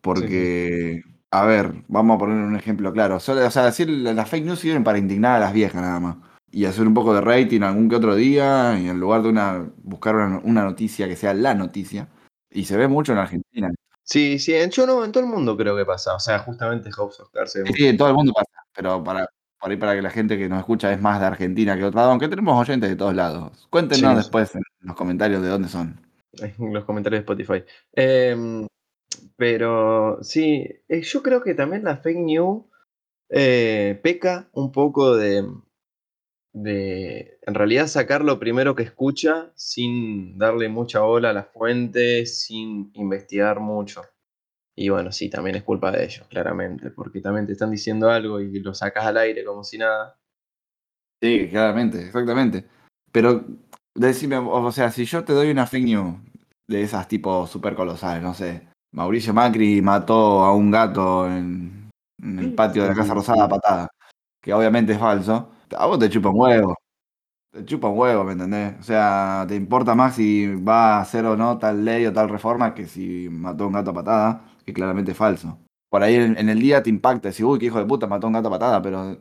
Porque, 0.00 1.02
a 1.30 1.44
ver, 1.46 1.72
vamos 1.88 2.16
a 2.16 2.18
poner 2.18 2.36
un 2.36 2.56
ejemplo 2.56 2.92
claro. 2.92 3.20
Solo- 3.20 3.46
o 3.46 3.50
sea, 3.50 3.64
decir 3.66 3.88
las 3.88 4.28
fake 4.28 4.44
news 4.44 4.58
sirven 4.60 4.84
para 4.84 4.98
indignar 4.98 5.36
a 5.36 5.40
las 5.40 5.52
viejas 5.52 5.80
nada 5.82 6.00
más. 6.00 6.16
y 6.54 6.66
hacer 6.66 6.86
un 6.86 6.92
poco 6.92 7.14
de 7.14 7.22
rating 7.22 7.62
algún 7.62 7.88
que 7.88 7.96
otro 7.96 8.14
día, 8.14 8.78
y 8.78 8.86
en 8.88 9.00
lugar 9.00 9.22
de 9.22 9.30
una 9.30 9.70
buscar 9.82 10.16
una, 10.16 10.38
una 10.44 10.64
noticia 10.64 11.08
que 11.08 11.16
sea 11.16 11.32
la 11.32 11.54
noticia. 11.54 12.08
Y 12.50 12.64
se 12.66 12.76
ve 12.76 12.88
mucho 12.88 13.12
en 13.12 13.18
Argentina. 13.18 13.70
Sí, 14.12 14.38
sí, 14.38 14.54
en, 14.54 14.70
yo 14.70 14.86
no, 14.86 15.02
en 15.06 15.10
todo 15.10 15.24
el 15.24 15.30
mundo 15.30 15.56
creo 15.56 15.74
que 15.74 15.86
pasa. 15.86 16.14
O 16.14 16.20
sea, 16.20 16.38
justamente 16.40 16.90
House 16.92 17.18
of 17.20 17.30
Cards. 17.30 17.58
Sí, 17.74 17.86
en 17.86 17.96
todo 17.96 18.08
el 18.08 18.14
mundo 18.14 18.34
pasa, 18.34 18.66
pero 18.76 19.02
para, 19.02 19.26
por 19.58 19.70
ahí 19.70 19.78
para 19.78 19.94
que 19.94 20.02
la 20.02 20.10
gente 20.10 20.36
que 20.36 20.50
nos 20.50 20.58
escucha 20.58 20.92
es 20.92 21.00
más 21.00 21.18
de 21.18 21.26
Argentina 21.26 21.78
que 21.78 21.84
otro 21.84 21.98
lado, 21.98 22.10
aunque 22.10 22.28
tenemos 22.28 22.60
oyentes 22.60 22.90
de 22.90 22.96
todos 22.96 23.14
lados. 23.14 23.66
Cuéntenos 23.70 24.10
Sí. 24.10 24.16
después 24.16 24.54
en 24.54 24.62
los 24.80 24.94
comentarios 24.96 25.40
de 25.40 25.48
dónde 25.48 25.68
son. 25.70 25.98
en 26.40 26.52
los 26.74 26.84
comentarios 26.84 27.24
de 27.24 27.32
Spotify. 27.32 27.64
Em, 27.94 28.66
pero 29.36 30.18
sí, 30.22 30.66
eh, 30.88 31.00
yo 31.02 31.22
creo 31.22 31.42
que 31.42 31.54
también 31.54 31.84
la 31.84 31.96
fake 31.96 32.18
news 32.18 32.64
eh, 33.30 33.98
peca 34.02 34.50
un 34.52 34.72
poco 34.72 35.16
de, 35.16 35.42
de, 36.52 37.38
en 37.46 37.54
realidad, 37.54 37.86
sacar 37.86 38.22
lo 38.22 38.38
primero 38.38 38.74
que 38.74 38.82
escucha 38.82 39.50
sin 39.54 40.36
darle 40.38 40.68
mucha 40.68 41.00
bola 41.00 41.30
a 41.30 41.32
la 41.32 41.44
fuente, 41.44 42.26
sin 42.26 42.90
investigar 42.94 43.60
mucho. 43.60 44.02
Y 44.74 44.88
bueno, 44.88 45.12
sí, 45.12 45.28
también 45.28 45.56
es 45.56 45.62
culpa 45.62 45.90
de 45.90 46.04
ellos, 46.04 46.26
claramente, 46.28 46.90
porque 46.90 47.20
también 47.20 47.46
te 47.46 47.52
están 47.52 47.70
diciendo 47.70 48.10
algo 48.10 48.40
y 48.40 48.58
lo 48.60 48.74
sacas 48.74 49.04
al 49.04 49.18
aire 49.18 49.44
como 49.44 49.64
si 49.64 49.78
nada. 49.78 50.18
Sí, 51.22 51.48
claramente, 51.50 52.06
exactamente. 52.06 52.66
Pero 53.12 53.44
decime, 53.94 54.36
o 54.36 54.50
o 54.50 54.72
sea, 54.72 54.90
si 54.90 55.04
yo 55.04 55.24
te 55.24 55.34
doy 55.34 55.50
una 55.50 55.66
fake 55.66 55.84
news 55.84 56.16
de 56.66 56.82
esas 56.82 57.06
tipo 57.06 57.46
super 57.46 57.74
colosales, 57.74 58.22
no 58.22 58.34
sé, 58.34 58.66
Mauricio 58.92 59.34
Macri 59.34 59.82
mató 59.82 60.42
a 60.42 60.54
un 60.54 60.70
gato 60.70 61.26
en, 61.26 61.90
en 62.22 62.38
el 62.38 62.54
patio 62.54 62.82
de 62.82 62.88
la 62.88 62.94
Casa 62.94 63.14
Rosada 63.14 63.44
a 63.44 63.48
patada, 63.48 63.88
que 64.40 64.54
obviamente 64.54 64.92
es 64.94 64.98
falso, 64.98 65.50
a 65.76 65.86
vos 65.86 65.98
te 65.98 66.08
chupa 66.10 66.30
un 66.30 66.40
huevo. 66.40 66.76
Te 67.52 67.64
chupa 67.66 67.88
un 67.88 67.98
huevo, 67.98 68.24
¿me 68.24 68.32
entendés? 68.32 68.78
O 68.80 68.82
sea, 68.84 69.44
te 69.48 69.56
importa 69.56 69.94
más 69.94 70.16
si 70.16 70.46
va 70.56 70.98
a 70.98 71.00
hacer 71.02 71.26
o 71.26 71.36
no 71.36 71.58
tal 71.58 71.84
ley 71.84 72.06
o 72.06 72.12
tal 72.12 72.28
reforma 72.30 72.74
que 72.74 72.86
si 72.86 73.28
mató 73.30 73.64
a 73.64 73.66
un 73.68 73.74
gato 73.74 73.90
a 73.92 73.94
patada, 73.94 74.44
que 74.66 74.72
claramente 74.72 75.12
es 75.12 75.16
falso. 75.18 75.58
Por 75.90 76.02
ahí 76.02 76.16
en, 76.16 76.38
en 76.38 76.48
el 76.50 76.60
día 76.60 76.82
te 76.82 76.90
impacta, 76.90 77.28
decir, 77.28 77.46
uy, 77.46 77.58
qué 77.58 77.66
hijo 77.66 77.78
de 77.78 77.86
puta, 77.86 78.06
mató 78.06 78.26
a 78.26 78.28
un 78.28 78.34
gato 78.34 78.48
a 78.48 78.52
patada, 78.52 78.82
pero 78.82 79.18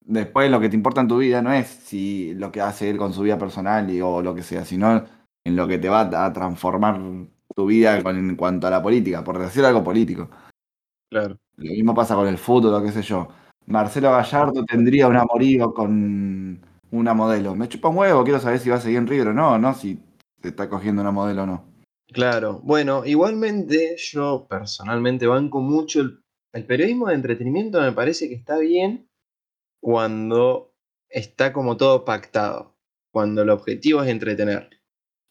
después 0.00 0.50
lo 0.50 0.60
que 0.60 0.68
te 0.68 0.76
importa 0.76 1.00
en 1.02 1.08
tu 1.08 1.18
vida 1.18 1.42
no 1.42 1.52
es 1.52 1.68
si 1.68 2.34
lo 2.34 2.52
que 2.52 2.60
hace 2.60 2.90
él 2.90 2.98
con 2.98 3.12
su 3.12 3.22
vida 3.22 3.38
personal 3.38 3.90
y, 3.90 4.00
o 4.02 4.22
lo 4.22 4.34
que 4.34 4.42
sea, 4.42 4.64
sino 4.64 5.04
en 5.44 5.56
lo 5.56 5.68
que 5.68 5.78
te 5.78 5.88
va 5.88 6.02
a 6.26 6.32
transformar 6.32 7.00
tu 7.54 7.66
vida 7.66 8.02
con- 8.02 8.16
en 8.18 8.36
cuanto 8.36 8.66
a 8.66 8.70
la 8.70 8.82
política, 8.82 9.24
por 9.24 9.38
decir 9.38 9.64
algo 9.64 9.84
político. 9.84 10.30
Claro. 11.10 11.38
Lo 11.56 11.72
mismo 11.72 11.94
pasa 11.94 12.14
con 12.14 12.28
el 12.28 12.38
fútbol 12.38 12.74
o 12.74 12.82
qué 12.82 12.92
sé 12.92 13.02
yo. 13.02 13.28
Marcelo 13.70 14.10
Gallardo 14.10 14.64
tendría 14.64 15.06
un 15.08 15.16
amorío 15.16 15.72
con 15.72 16.60
una 16.90 17.14
modelo. 17.14 17.54
Me 17.54 17.68
chupa 17.68 17.88
un 17.88 17.98
huevo, 17.98 18.24
quiero 18.24 18.40
saber 18.40 18.58
si 18.58 18.68
va 18.68 18.76
a 18.76 18.80
seguir 18.80 18.98
en 18.98 19.06
River 19.06 19.28
o 19.28 19.32
no, 19.32 19.58
no 19.58 19.74
si 19.74 19.98
te 20.40 20.48
está 20.48 20.68
cogiendo 20.68 21.02
una 21.02 21.12
modelo 21.12 21.44
o 21.44 21.46
no. 21.46 21.64
Claro, 22.12 22.60
bueno, 22.64 23.04
igualmente 23.06 23.94
yo 23.96 24.46
personalmente 24.48 25.28
banco 25.28 25.60
mucho 25.60 26.00
el, 26.00 26.20
el 26.52 26.66
periodismo 26.66 27.06
de 27.06 27.14
entretenimiento, 27.14 27.80
me 27.80 27.92
parece 27.92 28.28
que 28.28 28.34
está 28.34 28.58
bien 28.58 29.08
cuando 29.80 30.72
está 31.08 31.52
como 31.52 31.76
todo 31.76 32.04
pactado, 32.04 32.74
cuando 33.12 33.42
el 33.42 33.50
objetivo 33.50 34.02
es 34.02 34.08
entretener. 34.08 34.68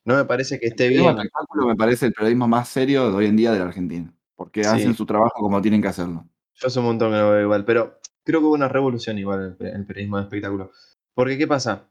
No 0.06 0.16
me 0.16 0.24
parece 0.24 0.58
que 0.60 0.68
esté 0.68 0.86
El 0.88 0.94
bien. 0.94 1.10
espectáculo 1.10 1.68
me 1.68 1.76
parece 1.76 2.06
el 2.06 2.14
periodismo 2.14 2.48
más 2.48 2.70
serio 2.70 3.10
de 3.12 3.16
hoy 3.18 3.26
en 3.26 3.36
día 3.36 3.52
de 3.52 3.60
la 3.60 3.66
Argentina, 3.66 4.14
porque 4.38 4.64
Sí. 4.64 4.70
hacen 4.70 4.94
su 4.96 5.06
trabajo 5.06 5.34
como 5.42 5.62
tienen 5.62 5.82
que 5.82 5.90
hacerlo. 5.90 6.26
Yo 6.56 6.68
hace 6.68 6.80
un 6.80 6.86
montón 6.86 7.12
que 7.12 7.18
no 7.18 7.32
veo 7.32 7.42
igual, 7.44 7.66
pero 7.66 7.99
creo 8.30 8.42
que 8.42 8.46
hubo 8.46 8.54
una 8.54 8.68
revolución 8.70 9.18
igual 9.18 9.56
pe- 9.58 9.72
el 9.72 9.86
periodismo 9.88 10.18
de 10.18 10.24
espectáculo. 10.24 10.72
Porque, 11.16 11.38
¿qué 11.38 11.48
pasa? 11.48 11.90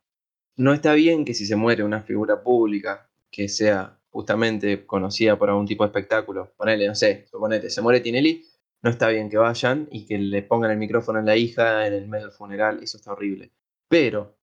No 0.57 0.73
está 0.73 0.93
bien 0.95 1.25
que 1.25 1.35
si 1.35 1.47
se 1.47 1.57
muere 1.57 1.83
una 1.83 2.03
figura 2.03 2.43
pública 2.43 3.11
que 3.31 3.49
sea 3.49 3.99
justamente 4.11 4.87
conocida 4.87 5.37
por 5.37 5.51
algún 5.51 5.67
tipo 5.67 5.83
de 5.85 5.89
espectáculo, 5.89 6.53
ponele, 6.57 6.87
no 6.87 6.95
sé, 6.95 7.27
suponete, 7.31 7.71
se 7.71 7.83
muere 7.83 8.01
Tinelli, 8.01 8.45
no 8.83 8.91
está 8.91 9.09
bien 9.09 9.29
que 9.29 9.37
vayan 9.37 9.89
y 9.91 10.07
que 10.07 10.19
le 10.19 10.43
pongan 10.43 10.71
el 10.71 10.79
micrófono 10.79 11.19
a 11.19 11.23
la 11.23 11.37
hija 11.37 11.87
en 11.87 11.93
el 11.95 12.09
medio 12.09 12.27
del 12.27 12.35
funeral, 12.35 12.81
eso 12.83 12.97
está 12.99 13.13
horrible. 13.13 13.51
Pero 13.89 14.37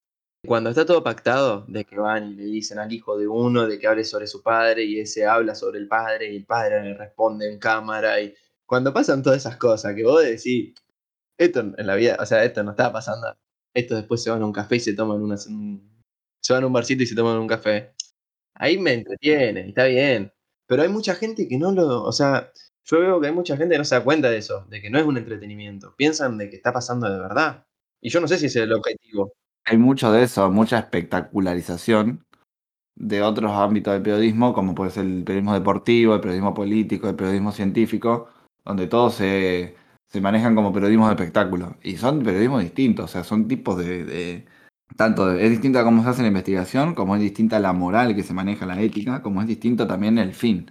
cuando 0.46 0.70
está 0.70 0.86
todo 0.86 1.04
pactado, 1.04 1.66
de 1.68 1.86
que 1.86 1.98
van 1.98 2.32
y 2.32 2.36
le 2.36 2.44
dicen 2.46 2.78
al 2.80 2.92
hijo 2.94 3.18
de 3.18 3.28
uno 3.28 3.68
de 3.68 3.80
que 3.80 3.88
hable 3.88 4.04
sobre 4.04 4.28
su 4.28 4.44
padre 4.44 4.84
y 4.84 5.00
ese 5.00 5.26
habla 5.26 5.56
sobre 5.56 5.80
el 5.80 5.88
padre 5.88 6.32
y 6.32 6.36
el 6.38 6.46
padre 6.46 6.84
le 6.84 6.94
responde 6.94 7.52
en 7.52 7.58
cámara 7.58 8.22
y 8.22 8.34
cuando 8.66 8.94
pasan 8.94 9.24
todas 9.24 9.40
esas 9.40 9.58
cosas 9.58 9.96
que 9.96 10.04
vos 10.04 10.24
decís, 10.24 10.74
esto 11.38 11.60
en 11.60 11.88
la 11.88 11.96
vida, 11.96 12.18
o 12.20 12.26
sea, 12.26 12.44
esto 12.44 12.64
no 12.64 12.72
estaba 12.72 12.94
pasando, 12.94 13.36
esto 13.74 13.96
después 13.96 14.24
se 14.24 14.30
van 14.32 14.42
a 14.42 14.46
un 14.46 14.54
café 14.54 14.78
y 14.78 14.80
se 14.80 14.94
toman 14.94 15.22
una, 15.22 15.36
un- 15.48 16.02
se 16.42 16.54
van 16.54 16.64
a 16.64 16.68
un 16.68 16.74
barcito 16.74 17.04
y 17.04 17.08
se 17.08 17.16
toman 17.16 17.38
un 17.38 17.48
café. 17.48 17.94
Ahí 18.56 18.78
me 18.78 18.94
entretiene, 18.94 19.68
está 19.70 19.86
bien. 19.86 20.32
Pero 20.68 20.82
hay 20.84 20.90
mucha 20.90 21.16
gente 21.16 21.48
que 21.48 21.58
no 21.58 21.72
lo, 21.72 22.04
o 22.04 22.12
sea, 22.12 22.52
yo 22.86 23.00
veo 23.00 23.20
que 23.20 23.28
hay 23.28 23.34
mucha 23.34 23.58
gente 23.58 23.74
que 23.76 23.80
no 23.80 23.86
se 23.86 23.96
da 23.96 24.04
cuenta 24.04 24.30
de 24.30 24.38
eso, 24.38 24.66
de 24.70 24.82
que 24.82 24.90
no 24.90 24.98
es 25.00 25.06
un 25.06 25.18
entretenimiento. 25.18 25.94
Piensan 25.98 26.38
de 26.38 26.50
que 26.50 26.56
está 26.56 26.72
pasando 26.72 27.10
de 27.12 27.20
verdad. 27.20 27.66
Y 28.02 28.10
yo 28.10 28.22
no 28.22 28.28
sé 28.28 28.38
si 28.38 28.46
ese 28.46 28.60
es 28.60 28.66
el 28.66 28.74
objetivo. 28.74 29.34
Hay 29.66 29.78
mucho 29.78 30.12
de 30.12 30.24
eso, 30.24 30.50
mucha 30.52 30.78
espectacularización 30.80 32.24
de 32.96 33.22
otros 33.22 33.52
ámbitos 33.52 33.94
del 33.94 34.04
periodismo, 34.04 34.54
como 34.54 34.74
puede 34.76 34.92
ser 34.92 35.06
el 35.06 35.24
periodismo 35.24 35.54
deportivo, 35.54 36.14
el 36.16 36.22
periodismo 36.22 36.54
político, 36.54 37.10
el 37.10 37.16
periodismo 37.16 37.52
científico, 37.52 38.30
donde 38.64 38.88
todos 38.88 39.16
se, 39.16 39.76
se 40.12 40.22
manejan 40.22 40.56
como 40.56 40.72
periodismo 40.74 41.08
de 41.08 41.14
espectáculo. 41.16 41.78
Y 41.84 41.98
son 41.98 42.24
periodismos 42.24 42.64
distintos, 42.64 43.06
o 43.06 43.08
sea, 43.08 43.24
son 43.24 43.48
tipos 43.48 43.78
de... 43.78 44.06
de- 44.06 44.46
tanto 44.96 45.26
de- 45.28 45.44
es 45.44 45.50
distinta 45.50 45.84
cómo 45.84 46.04
se 46.04 46.10
hace 46.10 46.22
la 46.22 46.28
investigación, 46.28 46.94
como 46.94 47.16
es 47.16 47.22
distinta 47.22 47.60
la 47.60 47.74
moral 47.74 48.16
que 48.16 48.24
se 48.24 48.34
maneja, 48.34 48.66
la 48.66 48.80
ética, 48.80 49.22
como 49.22 49.42
es 49.42 49.48
distinto 49.48 49.88
también 49.88 50.18
el 50.20 50.34
fin. 50.34 50.70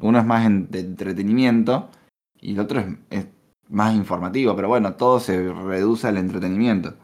Uno 0.00 0.18
es 0.18 0.24
más 0.26 0.46
en- 0.46 0.70
de 0.70 0.80
entretenimiento 0.80 1.90
y 2.40 2.52
el 2.52 2.60
otro 2.60 2.80
es, 2.80 2.86
es 3.10 3.26
más 3.68 3.94
informativo, 3.94 4.54
pero 4.54 4.68
bueno, 4.68 4.94
todo 4.94 5.18
se 5.18 5.52
reduce 5.52 6.06
al 6.06 6.18
entretenimiento. 6.18 6.94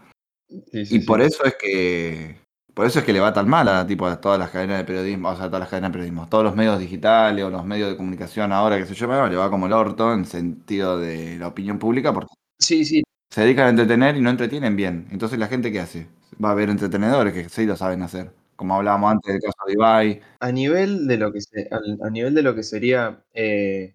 Sí, 0.48 0.62
sí, 0.70 0.96
Y 0.96 1.00
sí. 1.00 1.06
por 1.06 1.22
eso 1.22 1.44
es 1.44 1.56
que 1.60 2.36
por 2.74 2.86
eso 2.86 2.98
es 2.98 3.04
que 3.04 3.12
le 3.12 3.20
va 3.20 3.32
tan 3.32 3.48
mal 3.48 3.68
a 3.68 3.86
tipo 3.86 4.06
a 4.06 4.20
todas 4.20 4.38
las 4.38 4.50
cadenas 4.50 4.78
de 4.78 4.84
periodismo, 4.84 5.30
o 5.30 5.36
sea, 5.36 5.44
a 5.46 5.48
todas 5.48 5.60
las 5.60 5.68
cadenas 5.68 5.90
de 5.90 5.92
periodismo, 5.92 6.28
todos 6.28 6.44
los 6.44 6.56
medios 6.56 6.78
digitales 6.78 7.44
o 7.44 7.50
los 7.50 7.64
medios 7.64 7.88
de 7.90 7.96
comunicación 7.96 8.52
ahora 8.52 8.78
que 8.78 8.86
se 8.86 8.94
llama, 8.94 9.28
le 9.28 9.36
va 9.36 9.50
como 9.50 9.66
el 9.66 9.72
orto 9.72 10.12
en 10.12 10.24
sentido 10.24 10.98
de 10.98 11.38
la 11.38 11.48
opinión 11.48 11.78
pública 11.78 12.12
porque 12.12 12.32
Sí, 12.58 12.84
sí, 12.84 13.02
se 13.30 13.40
dedican 13.40 13.66
a 13.66 13.70
entretener 13.70 14.16
y 14.16 14.20
no 14.20 14.30
entretienen 14.30 14.76
bien. 14.76 15.08
Entonces 15.10 15.38
la 15.38 15.48
gente 15.48 15.72
qué 15.72 15.80
hace? 15.80 16.06
Va 16.42 16.50
a 16.50 16.52
haber 16.52 16.70
entretenedores 16.70 17.34
que 17.34 17.48
sí 17.48 17.66
lo 17.66 17.76
saben 17.76 18.02
hacer, 18.02 18.32
como 18.56 18.76
hablábamos 18.76 19.12
antes 19.12 19.32
del 19.32 19.42
caso 19.42 19.58
de 19.66 19.72
Ibai. 19.72 20.20
a 20.40 20.52
nivel 20.52 21.06
de 21.06 21.16
lo 21.16 21.32
que 21.32 21.40
se, 21.40 21.68
a, 21.70 22.10
nivel 22.10 22.34
de 22.34 22.42
lo 22.42 22.54
que 22.54 22.62
sería 22.62 23.24
eh, 23.34 23.94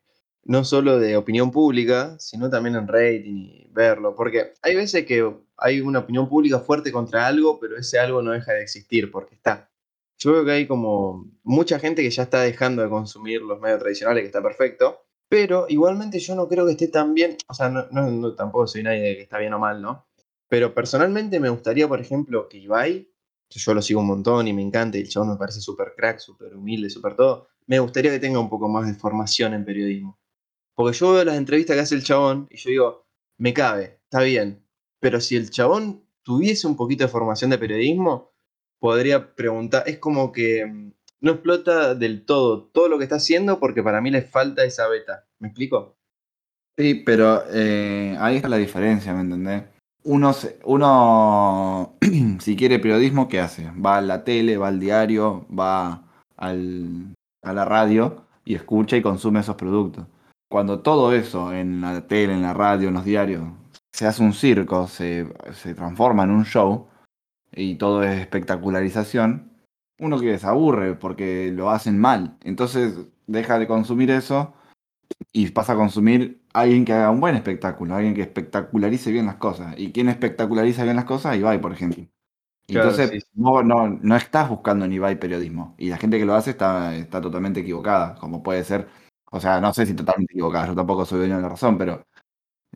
no 0.50 0.64
solo 0.64 0.98
de 0.98 1.16
opinión 1.16 1.52
pública, 1.52 2.18
sino 2.18 2.50
también 2.50 2.76
en 2.76 2.88
rating 2.88 3.36
y 3.36 3.68
verlo. 3.72 4.16
Porque 4.16 4.54
hay 4.64 4.76
veces 4.76 5.06
que 5.06 5.32
hay 5.56 5.80
una 5.80 6.00
opinión 6.00 6.28
pública 6.28 6.60
fuerte 6.60 6.92
contra 6.92 7.28
algo, 7.28 7.60
pero 7.60 7.78
ese 7.78 8.00
algo 8.00 8.24
no 8.24 8.32
deja 8.32 8.54
de 8.54 8.64
existir 8.64 9.12
porque 9.12 9.36
está. 9.36 9.70
Yo 10.18 10.32
veo 10.34 10.46
que 10.46 10.52
hay 10.52 10.66
como 10.66 11.30
mucha 11.44 11.78
gente 11.78 12.02
que 12.02 12.10
ya 12.10 12.24
está 12.24 12.42
dejando 12.42 12.82
de 12.82 12.90
consumir 12.90 13.44
los 13.44 13.60
medios 13.60 13.80
tradicionales, 13.80 14.24
que 14.24 14.28
está 14.28 14.42
perfecto. 14.42 15.04
Pero 15.28 15.68
igualmente 15.70 16.18
yo 16.18 16.34
no 16.34 16.48
creo 16.48 16.66
que 16.66 16.72
esté 16.72 16.88
tan 16.88 17.14
bien, 17.14 17.38
o 17.48 17.54
sea, 17.54 17.70
no, 17.70 18.34
tampoco 18.34 18.66
soy 18.66 18.82
nadie 18.82 19.02
de 19.02 19.16
que 19.18 19.22
está 19.22 19.38
bien 19.38 19.54
o 19.54 19.60
mal, 19.60 19.80
¿no? 19.84 20.08
Pero 20.48 20.74
personalmente 20.74 21.40
me 21.40 21.50
gustaría, 21.50 21.88
por 21.88 22.02
ejemplo, 22.02 22.50
que 22.50 22.58
Ibai 22.58 23.08
yo 23.52 23.74
lo 23.74 23.82
sigo 23.84 24.00
un 24.00 24.08
montón 24.08 24.48
y 24.48 24.54
me 24.54 24.64
encanta, 24.64 24.98
y 24.98 25.02
el 25.02 25.10
chabón 25.10 25.30
me 25.30 25.38
parece 25.38 25.62
súper 25.62 25.94
crack, 25.96 26.20
súper 26.20 26.56
humilde, 26.56 26.90
súper 26.90 27.16
todo, 27.16 27.50
me 27.68 27.80
gustaría 27.80 28.12
que 28.12 28.20
tenga 28.20 28.40
un 28.40 28.50
poco 28.50 28.68
más 28.68 28.88
de 28.88 28.94
formación 28.94 29.54
en 29.54 29.66
periodismo. 29.66 30.19
Porque 30.80 30.98
yo 30.98 31.12
veo 31.12 31.26
las 31.26 31.36
entrevistas 31.36 31.76
que 31.76 31.82
hace 31.82 31.96
el 31.96 32.06
chabón 32.06 32.48
y 32.50 32.56
yo 32.56 32.70
digo, 32.70 33.06
me 33.38 33.54
cabe, 33.54 34.00
está 34.06 34.22
bien, 34.22 34.64
pero 35.02 35.20
si 35.20 35.36
el 35.36 35.50
chabón 35.50 36.06
tuviese 36.24 36.68
un 36.68 36.78
poquito 36.78 37.04
de 37.04 37.10
formación 37.10 37.50
de 37.50 37.58
periodismo, 37.58 38.32
podría 38.80 39.36
preguntar, 39.36 39.84
es 39.88 39.98
como 39.98 40.32
que 40.32 40.66
mm, 40.66 40.94
no 41.20 41.32
explota 41.32 41.96
del 41.96 42.24
todo 42.24 42.70
todo 42.72 42.88
lo 42.88 42.98
que 42.98 43.04
está 43.04 43.18
haciendo 43.18 43.60
porque 43.60 43.84
para 43.84 44.00
mí 44.00 44.10
le 44.10 44.22
falta 44.22 44.64
esa 44.64 44.88
beta. 44.88 45.28
¿Me 45.40 45.50
explico? 45.50 45.98
Sí, 46.78 46.94
pero 46.94 47.44
eh, 47.52 48.16
ahí 48.18 48.38
está 48.38 48.48
la 48.48 48.56
diferencia, 48.56 49.14
¿me 49.14 49.20
entendés? 49.20 49.64
Uno, 50.06 50.34
si 52.40 52.56
quiere 52.56 52.80
periodismo, 52.80 53.28
¿qué 53.28 53.42
hace? 53.42 53.70
Va 53.72 53.98
a 53.98 54.02
la 54.02 54.24
tele, 54.24 54.56
va 54.56 54.70
al 54.70 54.80
diario, 54.80 55.46
va 55.54 56.06
a 56.38 56.54
la 56.54 57.66
radio 57.66 58.24
y 58.46 58.56
escucha 58.56 58.96
y 58.96 59.02
consume 59.02 59.42
esos 59.42 59.58
productos. 59.58 60.06
Cuando 60.50 60.82
todo 60.82 61.14
eso 61.14 61.54
en 61.54 61.82
la 61.82 62.08
tele, 62.08 62.34
en 62.34 62.42
la 62.42 62.54
radio, 62.54 62.88
en 62.88 62.96
los 62.96 63.06
diarios, 63.06 63.44
se 63.94 64.08
hace 64.08 64.24
un 64.24 64.34
circo, 64.34 64.88
se, 64.88 65.28
se 65.54 65.76
transforma 65.76 66.24
en 66.24 66.32
un 66.32 66.46
show 66.46 66.88
y 67.52 67.76
todo 67.76 68.04
es 68.04 68.20
espectacularización, 68.20 69.52
uno 70.00 70.20
que 70.20 70.38
se 70.38 70.48
aburre 70.48 70.96
porque 70.96 71.52
lo 71.52 71.70
hacen 71.70 72.00
mal. 72.00 72.38
Entonces 72.44 72.98
deja 73.28 73.60
de 73.60 73.68
consumir 73.68 74.10
eso 74.12 74.54
y 75.32 75.50
pasa 75.50 75.74
a 75.74 75.76
consumir 75.76 76.42
a 76.54 76.62
alguien 76.62 76.86
que 76.86 76.94
haga 76.94 77.12
un 77.12 77.20
buen 77.20 77.36
espectáculo, 77.36 77.96
alguien 77.96 78.14
que 78.16 78.22
espectacularice 78.22 79.12
bien 79.12 79.26
las 79.26 79.36
cosas. 79.36 79.76
¿Y 79.78 79.92
quién 79.92 80.10
espectaculariza 80.10 80.84
bien 80.84 80.96
las 80.96 81.06
cosas? 81.06 81.38
Ibai, 81.38 81.62
por 81.62 81.74
ejemplo. 81.74 82.06
Claro, 82.68 82.90
entonces 82.90 83.24
sí. 83.24 83.30
no, 83.34 83.64
no, 83.64 83.90
no 83.90 84.16
estás 84.16 84.50
buscando 84.50 84.86
en 84.86 84.94
Ibai 84.94 85.20
periodismo. 85.20 85.76
Y 85.78 85.90
la 85.90 85.98
gente 85.98 86.20
que 86.20 86.26
lo 86.26 86.36
hace 86.36 86.52
está, 86.52 86.96
está 86.96 87.20
totalmente 87.20 87.62
equivocada, 87.62 88.16
como 88.16 88.44
puede 88.44 88.64
ser. 88.64 88.88
O 89.32 89.40
sea, 89.40 89.62
no 89.62 89.74
sé 89.74 89.86
si 89.86 89.94
totalmente 89.96 90.34
equivocada, 90.34 90.68
yo 90.68 90.76
tampoco 90.76 91.06
soy 91.06 91.20
dueño 91.20 91.36
de 91.38 91.42
la 91.44 91.50
razón, 91.50 91.78
pero 91.78 92.06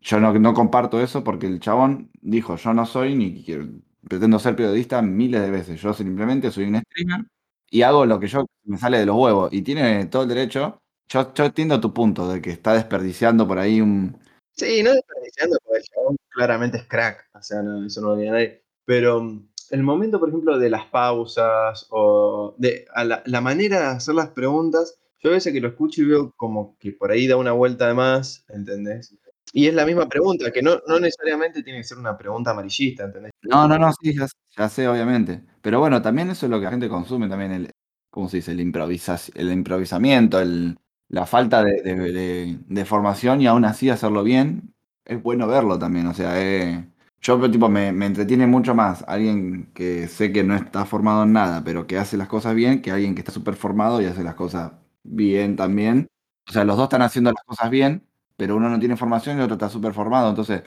yo 0.02 0.20
no, 0.20 0.34
no 0.34 0.54
comparto 0.54 1.02
eso 1.02 1.24
porque 1.24 1.48
el 1.48 1.60
chabón 1.60 2.12
dijo, 2.22 2.56
yo 2.58 2.74
no 2.74 2.86
soy 2.86 3.16
ni 3.16 3.44
quiero- 3.44 3.68
pretendo 4.08 4.40
ser 4.40 4.56
periodista 4.56 5.02
miles 5.02 5.42
de 5.42 5.52
veces. 5.52 5.82
Yo 5.82 5.94
simplemente 5.94 6.52
soy 6.52 6.66
un 6.66 6.82
streamer 6.82 7.26
y 7.72 7.82
hago 7.84 8.06
lo 8.06 8.20
que 8.20 8.28
yo 8.28 8.46
me 8.66 8.78
sale 8.78 9.00
de 9.00 9.06
los 9.06 9.16
huevos. 9.18 9.54
Y 9.54 9.62
tiene 9.62 10.06
todo 10.08 10.24
el 10.24 10.30
derecho. 10.30 10.80
Yo, 11.08 11.32
entiendo 11.38 11.80
tu 11.80 11.94
punto 11.94 12.28
de 12.32 12.42
que 12.42 12.52
está 12.52 12.74
desperdiciando 12.74 13.48
por 13.48 13.60
ahí 13.60 13.82
un... 13.82 14.18
Sí, 14.52 14.84
no 14.84 14.94
desperdiciando, 14.94 15.58
porque 15.64 15.80
el 15.80 15.86
chabón 15.86 16.16
claramente 16.30 16.78
es 16.78 16.86
crack, 16.88 17.30
o 17.34 17.42
sea, 17.42 17.62
no, 17.62 17.86
eso 17.86 18.02
no 18.02 18.08
lo 18.10 18.14
olvida 18.14 18.32
nadie. 18.32 18.64
Pero 18.86 19.22
mm, 19.24 19.48
el 19.72 19.84
momento, 19.84 20.20
por 20.20 20.30
ejemplo, 20.30 20.58
de 20.60 20.70
las 20.70 20.86
pausas 20.86 21.88
o 21.90 22.56
de 22.58 22.86
la, 23.06 23.24
la 23.26 23.42
manera 23.42 23.80
de 23.80 23.86
hacer 23.98 24.16
las 24.16 24.30
preguntas, 24.30 25.00
yo 25.24 25.30
a 25.30 25.34
veces 25.34 25.54
que 25.54 25.62
lo 25.62 25.70
escucho 25.70 26.02
y 26.02 26.06
veo 26.06 26.34
como 26.38 26.78
que 26.80 26.92
por 26.92 27.12
ahí 27.12 27.28
da 27.28 27.38
una 27.38 27.52
vuelta 27.54 27.88
de 27.88 27.94
más, 27.94 28.46
¿entendés? 28.50 29.16
Y 29.54 29.68
es 29.68 29.74
la 29.74 29.86
misma 29.86 30.10
pregunta, 30.10 30.52
que 30.52 30.62
no, 30.62 30.82
no 30.88 31.00
necesariamente 31.00 31.64
tiene 31.64 31.80
que 31.80 31.84
ser 31.86 31.98
una 31.98 32.18
pregunta 32.18 32.52
amarillista, 32.52 33.04
¿entendés? 33.06 33.32
No, 33.44 33.68
no, 33.68 33.78
no, 33.78 33.92
sí, 34.02 34.16
ya, 34.18 34.28
ya 34.58 34.70
sé, 34.70 34.88
obviamente. 34.88 35.44
Pero 35.62 35.80
bueno, 35.80 36.02
también 36.02 36.30
eso 36.30 36.46
es 36.46 36.50
lo 36.50 36.60
que 36.60 36.66
la 36.66 36.72
gente 36.72 36.90
consume, 36.90 37.30
también 37.30 37.52
el, 37.52 37.72
¿cómo 38.10 38.30
se 38.30 38.38
dice? 38.38 38.52
El, 38.52 38.60
el 39.36 39.52
improvisamiento, 39.52 40.40
el, 40.40 40.78
la 41.10 41.26
falta 41.26 41.64
de- 41.64 42.58
de 42.68 42.86
formación 42.86 43.42
y 43.42 43.48
aún 43.48 43.66
así 43.66 43.90
hacerlo 43.90 44.24
bien, 44.24 44.74
es 45.06 45.22
bueno 45.22 45.48
verlo 45.48 45.78
también. 45.80 46.08
O 46.08 46.14
sea, 46.14 46.42
eh, 46.42 46.90
yo 47.22 47.50
tipo, 47.52 47.70
me, 47.70 47.92
me 47.92 48.06
entretiene 48.06 48.48
mucho 48.48 48.74
más 48.76 49.04
alguien 49.08 49.72
que 49.74 50.08
sé 50.08 50.32
que 50.32 50.44
no 50.44 50.56
está 50.56 50.86
formado 50.86 51.24
en 51.24 51.34
nada, 51.34 51.64
pero 51.64 51.86
que 51.88 51.98
hace 51.98 52.18
las 52.18 52.28
cosas 52.28 52.56
bien, 52.56 52.82
que 52.82 52.92
alguien 52.92 53.16
que 53.16 53.22
está 53.22 53.32
súper 53.32 53.56
formado 53.56 54.02
y 54.02 54.06
hace 54.06 54.24
las 54.24 54.36
cosas 54.36 54.74
bien 55.04 55.56
también. 55.56 56.08
O 56.50 56.52
sea, 56.52 56.64
los 56.66 56.78
dos 56.78 56.86
están 56.86 57.02
haciendo 57.02 57.32
las 57.32 57.44
cosas 57.46 57.70
bien, 57.70 58.08
pero 58.38 58.56
uno 58.58 58.70
no 58.70 58.80
tiene 58.80 58.98
formación 58.98 59.38
y 59.38 59.40
el 59.40 59.46
otro 59.46 59.56
está 59.56 59.70
súper 59.70 59.94
formado. 59.94 60.30
Entonces, 60.30 60.64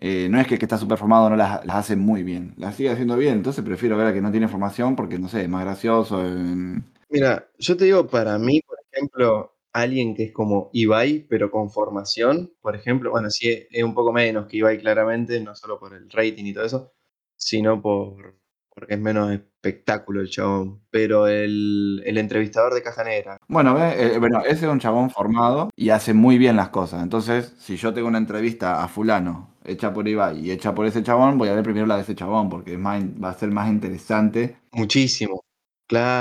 eh, 0.00 0.28
no 0.30 0.40
es 0.40 0.46
que 0.46 0.54
el 0.54 0.60
que 0.60 0.66
está 0.66 0.78
súper 0.78 0.98
formado 0.98 1.30
no 1.30 1.36
las, 1.36 1.64
las 1.66 1.76
hace 1.76 1.96
muy 1.96 2.22
bien, 2.22 2.54
las 2.58 2.76
sigue 2.76 2.90
haciendo 2.90 3.16
bien, 3.16 3.34
entonces 3.34 3.64
prefiero 3.64 3.96
ver 3.98 4.08
a 4.08 4.14
que 4.14 4.22
no 4.22 4.30
tiene 4.30 4.48
formación 4.48 4.96
porque, 4.96 5.18
no 5.18 5.28
sé, 5.28 5.42
es 5.42 5.48
más 5.48 5.64
gracioso. 5.64 6.24
en- 6.26 6.84
Mira, 7.08 7.48
yo 7.58 7.76
te 7.76 7.84
digo, 7.84 8.06
para 8.06 8.38
mí, 8.38 8.60
por 8.62 8.78
ejemplo, 8.92 9.56
alguien 9.72 10.14
que 10.14 10.24
es 10.24 10.32
como 10.32 10.70
Ibai, 10.72 11.26
pero 11.28 11.50
con 11.50 11.70
formación, 11.70 12.52
por 12.60 12.76
ejemplo, 12.76 13.10
bueno, 13.10 13.30
sí, 13.30 13.48
es 13.50 13.66
es 13.70 13.82
un 13.84 13.94
poco 13.94 14.12
menos 14.12 14.46
que 14.46 14.58
Ibai 14.58 14.78
claramente, 14.78 15.40
no 15.40 15.54
solo 15.54 15.78
por 15.78 15.94
el 15.94 16.08
rating 16.10 16.44
y 16.46 16.54
todo 16.54 16.64
eso, 16.64 16.92
sino 17.36 17.80
por, 17.82 18.38
porque 18.68 18.94
es 18.94 19.00
menos 19.00 19.40
espectáculo 19.62 20.20
el 20.20 20.30
chabón. 20.30 20.80
Pero 20.90 21.26
el, 21.26 22.02
el 22.06 22.18
entrevistador 22.18 22.74
de 22.74 22.82
Caja 22.82 23.04
Negra, 23.04 23.36
Bueno, 23.48 23.74
ve, 23.74 24.14
eh, 24.14 24.18
bueno, 24.18 24.40
ese 24.40 24.66
es 24.66 24.72
un 24.72 24.80
chabón 24.80 25.10
formado 25.10 25.70
y 25.76 25.90
hace 25.90 26.14
muy 26.14 26.38
bien 26.38 26.56
las 26.56 26.70
cosas. 26.70 27.02
Entonces, 27.02 27.54
si 27.58 27.76
yo 27.76 27.92
tengo 27.92 28.08
una 28.08 28.18
entrevista 28.18 28.82
a 28.82 28.88
fulano 28.88 29.50
hecha 29.64 29.92
por 29.92 30.08
Ibai 30.08 30.40
y 30.40 30.50
hecha 30.50 30.74
por 30.74 30.86
ese 30.86 31.02
chabón, 31.02 31.36
voy 31.38 31.48
a 31.48 31.54
ver 31.54 31.62
primero 31.62 31.86
la 31.86 31.96
de 31.96 32.02
ese 32.02 32.14
chabón 32.14 32.48
porque 32.48 32.72
es 32.74 32.78
más, 32.78 33.02
va 33.22 33.30
a 33.30 33.34
ser 33.34 33.50
más 33.50 33.68
interesante. 33.68 34.56
muchísimo. 34.72 35.44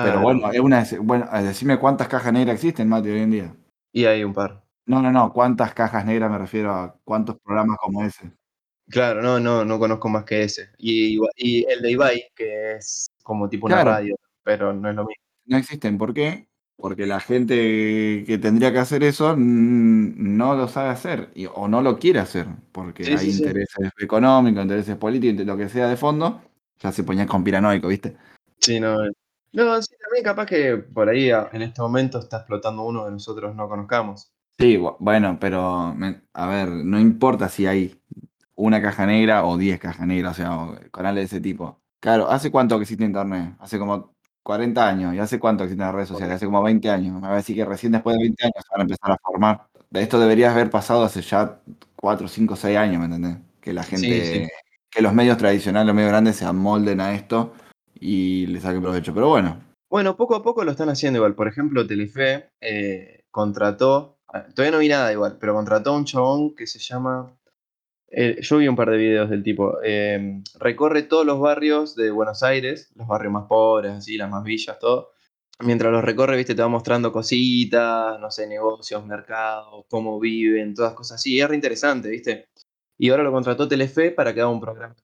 Pero 0.01 0.21
Claro. 0.21 0.21
bueno, 0.21 0.51
es 0.51 0.59
una, 0.59 0.83
bueno, 1.01 1.27
eh, 1.33 1.43
decime 1.43 1.77
cuántas 1.79 2.07
cajas 2.07 2.33
negras 2.33 2.55
existen, 2.55 2.89
Mati, 2.89 3.09
hoy 3.09 3.19
en 3.21 3.31
día. 3.31 3.55
Y 3.93 4.05
hay 4.05 4.23
un 4.23 4.33
par. 4.33 4.63
No, 4.85 5.01
no, 5.01 5.11
no, 5.11 5.31
cuántas 5.33 5.73
cajas 5.75 6.05
negras 6.05 6.31
me 6.31 6.37
refiero 6.39 6.73
a 6.73 6.95
cuántos 7.03 7.37
programas 7.39 7.77
como 7.79 8.03
ese. 8.03 8.31
Claro, 8.89 9.21
no, 9.21 9.39
no, 9.39 9.63
no 9.65 9.77
conozco 9.79 10.09
más 10.09 10.23
que 10.25 10.43
ese. 10.43 10.69
Y, 10.77 11.19
el 11.67 11.81
de 11.81 11.91
Ibai, 11.91 12.23
que 12.35 12.73
es 12.73 13.07
como 13.23 13.47
tipo 13.47 13.67
una 13.67 13.83
radio, 13.83 14.15
pero 14.43 14.73
no 14.73 14.89
es 14.89 14.95
lo 14.95 15.03
mismo. 15.05 15.23
no 15.45 15.57
existen. 15.57 15.97
¿Por 15.97 16.13
qué? 16.13 16.47
Porque 16.75 17.05
la 17.05 17.19
gente 17.19 18.23
que 18.25 18.37
tendría 18.41 18.71
que 18.71 18.79
hacer 18.79 19.03
eso 19.03 19.35
no 19.37 20.55
lo 20.55 20.67
sabe 20.67 20.89
hacer 20.89 21.29
y- 21.35 21.45
o 21.45 21.67
no 21.67 21.81
lo 21.81 21.99
quiere 21.99 22.19
hacer, 22.19 22.47
porque 22.71 23.03
Sí, 23.03 23.11
hay 23.11 23.17
sí, 23.19 23.33
sí. 23.33 23.43
intereses 23.43 23.91
económicos, 23.99 24.63
intereses 24.63 24.95
políticos, 24.95 25.45
lo 25.45 25.57
que 25.57 25.69
sea 25.69 25.87
de 25.87 25.97
fondo, 25.97 26.41
ya 26.79 26.91
se 26.91 27.03
ponía 27.03 27.25
conspiranoico, 27.27 27.87
¿viste? 27.89 28.15
Sí, 28.59 28.79
no. 28.79 29.05
eh. 29.05 29.11
No, 29.51 29.81
sí, 29.81 29.95
también 30.01 30.23
capaz 30.23 30.45
que 30.45 30.77
por 30.77 31.09
ahí 31.09 31.31
a- 31.31 31.49
en 31.51 31.63
este 31.63 31.81
momento 31.81 32.19
está 32.19 32.37
explotando 32.37 32.83
uno 32.83 33.05
que 33.05 33.11
nosotros 33.11 33.55
no 33.55 33.67
conozcamos. 33.67 34.31
Sí, 34.59 34.77
bu- 34.77 34.95
bueno, 34.99 35.37
pero 35.39 35.95
a 36.33 36.47
ver, 36.47 36.69
no 36.69 36.99
importa 36.99 37.49
si 37.49 37.65
hay 37.65 37.95
una 38.59 38.81
caja 38.81 39.05
negra 39.05 39.45
o 39.45 39.57
10 39.57 39.79
cajas 39.79 40.05
negras, 40.05 40.33
o 40.33 40.35
sea, 40.35 40.89
canales 40.91 41.31
de 41.31 41.37
ese 41.37 41.41
tipo. 41.41 41.79
Claro, 42.01 42.29
¿hace 42.29 42.51
cuánto 42.51 42.77
que 42.77 42.83
existe 42.83 43.03
Internet? 43.03 43.55
Hace 43.59 43.79
como 43.79 44.13
40 44.43 44.87
años. 44.87 45.13
¿Y 45.13 45.19
hace 45.19 45.39
cuánto 45.39 45.63
existen 45.63 45.85
las 45.85 45.95
redes 45.95 46.09
sociales? 46.09 46.35
Hace 46.35 46.45
como 46.45 46.61
20 46.61 46.89
años. 46.89 47.21
Me 47.21 47.27
va 47.27 47.33
a 47.33 47.37
decir 47.37 47.55
que 47.55 47.65
recién 47.65 47.91
después 47.91 48.17
de 48.17 48.23
20 48.23 48.43
años 48.43 48.63
se 48.63 48.71
van 48.71 48.81
a 48.81 48.83
empezar 48.83 49.11
a 49.11 49.17
formar. 49.21 49.67
Esto 49.93 50.19
debería 50.19 50.51
haber 50.51 50.69
pasado 50.69 51.03
hace 51.03 51.21
ya 51.21 51.59
4, 51.95 52.27
5, 52.27 52.55
6 52.55 52.77
años, 52.77 52.99
¿me 52.99 53.05
entendés? 53.05 53.37
Que 53.61 53.73
la 53.73 53.83
gente, 53.83 54.25
sí. 54.25 54.47
que 54.89 55.01
los 55.01 55.13
medios 55.13 55.37
tradicionales, 55.37 55.87
los 55.87 55.95
medios 55.95 56.11
grandes 56.11 56.35
se 56.35 56.45
amolden 56.45 57.01
a 57.01 57.13
esto 57.13 57.53
y 57.93 58.45
le 58.47 58.59
saquen 58.59 58.81
provecho. 58.81 59.13
Pero 59.13 59.29
bueno, 59.29 59.61
Bueno, 59.89 60.15
poco 60.15 60.35
a 60.35 60.43
poco 60.43 60.63
lo 60.63 60.71
están 60.71 60.89
haciendo 60.89 61.17
igual. 61.17 61.35
Por 61.35 61.47
ejemplo, 61.47 61.87
Telefe 61.87 62.49
eh, 62.61 63.23
contrató, 63.31 64.19
ah, 64.27 64.45
todavía 64.53 64.71
no 64.71 64.79
vi 64.79 64.89
nada 64.89 65.11
igual, 65.11 65.37
pero 65.39 65.53
contrató 65.53 65.91
a 65.91 65.97
un 65.97 66.05
chabón 66.05 66.55
que 66.55 66.67
se 66.67 66.79
llama, 66.79 67.31
eh, 68.11 68.37
yo 68.41 68.57
vi 68.57 68.67
un 68.67 68.75
par 68.75 68.89
de 68.89 68.97
videos 68.97 69.29
del 69.29 69.43
tipo, 69.43 69.77
eh, 69.83 70.41
recorre 70.59 71.03
todos 71.03 71.25
los 71.25 71.39
barrios 71.39 71.95
de 71.95 72.11
Buenos 72.11 72.43
Aires, 72.43 72.91
los 72.95 73.07
barrios 73.07 73.33
más 73.33 73.45
pobres, 73.47 73.91
así, 73.91 74.17
las 74.17 74.29
más 74.29 74.43
villas, 74.43 74.77
todo. 74.79 75.11
Mientras 75.61 75.91
los 75.91 76.03
recorre, 76.03 76.37
viste, 76.37 76.55
te 76.55 76.61
va 76.61 76.69
mostrando 76.69 77.11
cositas, 77.11 78.19
no 78.19 78.31
sé, 78.31 78.47
negocios, 78.47 79.05
mercados, 79.05 79.85
cómo 79.89 80.19
viven, 80.19 80.73
todas 80.73 80.93
cosas 80.93 81.15
así. 81.19 81.39
Es 81.39 81.49
re 81.49 81.55
interesante, 81.55 82.09
viste. 82.09 82.47
Y 82.97 83.09
ahora 83.09 83.23
lo 83.23 83.31
contrató 83.31 83.67
Telefe 83.67 84.11
para 84.11 84.33
que 84.33 84.39
haga 84.41 84.49
un 84.49 84.61
programa. 84.61 84.95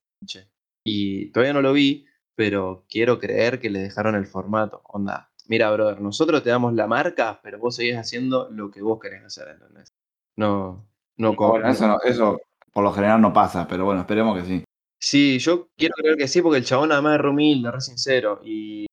Y 0.85 1.31
todavía 1.31 1.53
no 1.53 1.61
lo 1.61 1.73
vi, 1.73 2.05
pero 2.35 2.85
quiero 2.89 3.19
creer 3.19 3.59
que 3.59 3.69
le 3.69 3.79
dejaron 3.79 4.15
el 4.15 4.27
formato. 4.27 4.81
Onda, 4.85 5.29
mira, 5.47 5.71
brother, 5.71 5.99
nosotros 5.99 6.41
te 6.41 6.49
damos 6.49 6.73
la 6.73 6.87
marca, 6.87 7.39
pero 7.43 7.59
vos 7.59 7.75
seguís 7.75 7.97
haciendo 7.97 8.49
lo 8.49 8.71
que 8.71 8.81
vos 8.81 8.99
querés 8.99 9.23
hacer, 9.23 9.49
¿entendés? 9.49 9.89
No, 10.37 10.85
no 11.17 11.31
eso, 11.65 11.87
no- 11.87 11.99
eso 12.03 12.41
por 12.75 12.83
lo 12.83 12.91
general 12.91 13.21
no 13.21 13.31
pasa, 13.31 13.65
pero 13.69 13.85
bueno, 13.85 14.01
esperemos 14.01 14.37
que 14.37 14.45
sí. 14.45 14.63
Sí, 14.99 15.39
yo 15.39 15.69
quiero 15.77 15.93
creer 15.95 16.17
que 16.17 16.27
sí, 16.27 16.41
porque 16.41 16.57
el 16.57 16.65
chabón 16.65 16.91
además 16.91 17.15
es 17.15 17.21
re 17.21 17.29
humilde, 17.29 17.71
re 17.71 17.79
sincero. 17.79 18.41
Y 18.43 18.85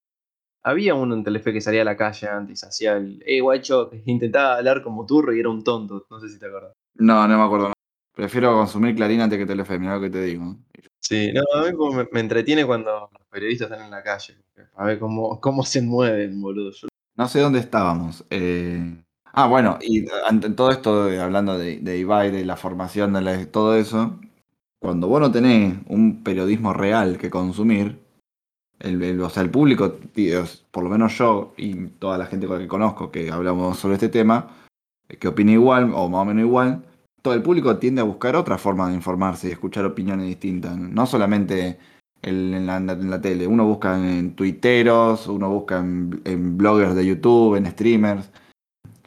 había 0.62 0.95
uno 0.95 1.14
en 1.16 1.25
Telefe 1.25 1.53
que 1.53 1.61
salía 1.61 1.83
a 1.83 1.87
la 1.87 1.97
calle 1.97 2.29
antes, 2.29 2.62
hacía 2.62 2.97
el, 2.97 3.21
eh, 3.27 3.40
guacho, 3.40 3.90
intentaba 4.07 4.59
hablar 4.59 4.83
como 4.85 5.05
turro 5.05 5.35
y 5.35 5.40
era 5.40 5.49
un 5.49 5.64
tonto. 5.64 6.07
No 6.09 6.21
sé 6.21 6.29
si 6.29 6.38
te 6.38 6.47
acuerdas. 6.47 6.73
No, 6.95 7.27
no 7.27 7.37
me 7.38 7.45
acuerdo. 7.45 7.68
no. 7.68 7.75
Prefiero 8.14 8.53
consumir 8.53 8.95
Clarín 8.95 9.21
antes 9.21 9.38
que 9.38 9.47
Telefe, 9.47 9.79
mirá 9.81 9.97
lo 9.97 10.01
que 10.03 10.11
te 10.11 10.23
digo. 10.23 10.55
Sí, 11.01 11.33
no, 11.33 11.42
a 11.59 11.62
mí 11.64 11.97
me, 11.97 12.07
me 12.12 12.21
entretiene 12.21 12.64
cuando 12.64 13.11
los 13.18 13.27
periodistas 13.29 13.68
están 13.71 13.85
en 13.87 13.90
la 13.90 14.03
calle. 14.05 14.37
A 14.77 14.85
ver 14.87 15.01
cómo, 15.01 15.40
cómo 15.40 15.64
se 15.64 15.83
mueven, 15.83 16.40
boludo. 16.40 16.71
Yo- 16.71 16.88
No 17.16 17.27
sé 17.27 17.40
dónde 17.40 17.59
estábamos. 17.59 18.25
eh, 18.31 19.03
Ah, 19.33 19.47
bueno, 19.47 19.79
y 19.81 20.05
ante 20.27 20.51
todo 20.51 20.71
esto, 20.71 21.05
hablando 21.21 21.59
de, 21.59 21.79
de 21.79 21.99
Ibai, 21.99 22.31
de 22.31 22.45
la 22.45 22.57
formación, 22.57 23.12
de 23.14 23.23
la- 23.23 23.47
todo 23.51 23.77
eso, 23.77 24.18
cuando 24.81 25.09
vos 25.09 25.21
no 25.21 25.33
tenés 25.33 25.77
un 25.88 26.23
periodismo 26.25 26.73
real 26.75 27.18
que 27.18 27.31
consumir, 27.31 28.01
el, 28.81 29.21
o 29.23 29.31
sea, 29.31 29.42
el 29.45 29.51
público, 29.51 29.97
por 30.73 30.85
lo 30.85 30.90
menos 30.90 31.18
yo 31.18 31.55
y 31.57 31.87
toda 32.01 32.18
la 32.18 32.27
gente 32.27 32.47
con 32.47 32.57
la 32.59 32.62
que 32.62 32.68
conozco 32.68 33.11
que 33.12 33.31
hablamos 33.31 33.79
sobre 33.79 33.95
este 33.97 34.09
tema, 34.11 34.49
eh, 35.09 35.16
que 35.18 35.29
opina 35.29 35.53
igual 35.53 35.92
o 35.95 36.09
más 36.09 36.23
o 36.23 36.25
menos 36.27 36.45
igual, 36.45 36.85
todo 37.23 37.35
el 37.35 37.42
público 37.42 37.79
tiende 37.79 38.01
a 38.03 38.05
buscar 38.05 38.37
otra 38.37 38.59
forma 38.59 38.88
de 38.88 38.95
informarse 38.97 39.49
y 39.49 39.53
escuchar 39.53 39.85
opiniones 39.87 40.27
distintas, 40.29 40.77
no 40.79 41.07
solamente 41.07 41.79
en, 42.23 42.66
la, 42.66 43.21
tele, 43.21 43.47
uno 43.47 43.64
busca 43.66 43.97
en 43.97 44.35
tuiteros, 44.37 45.27
uno 45.29 45.51
busca 45.51 45.79
en 45.81 46.57
bloggers 46.59 46.95
de 46.95 47.07
YouTube, 47.07 47.57
en 47.57 47.66
streamers. 47.66 48.31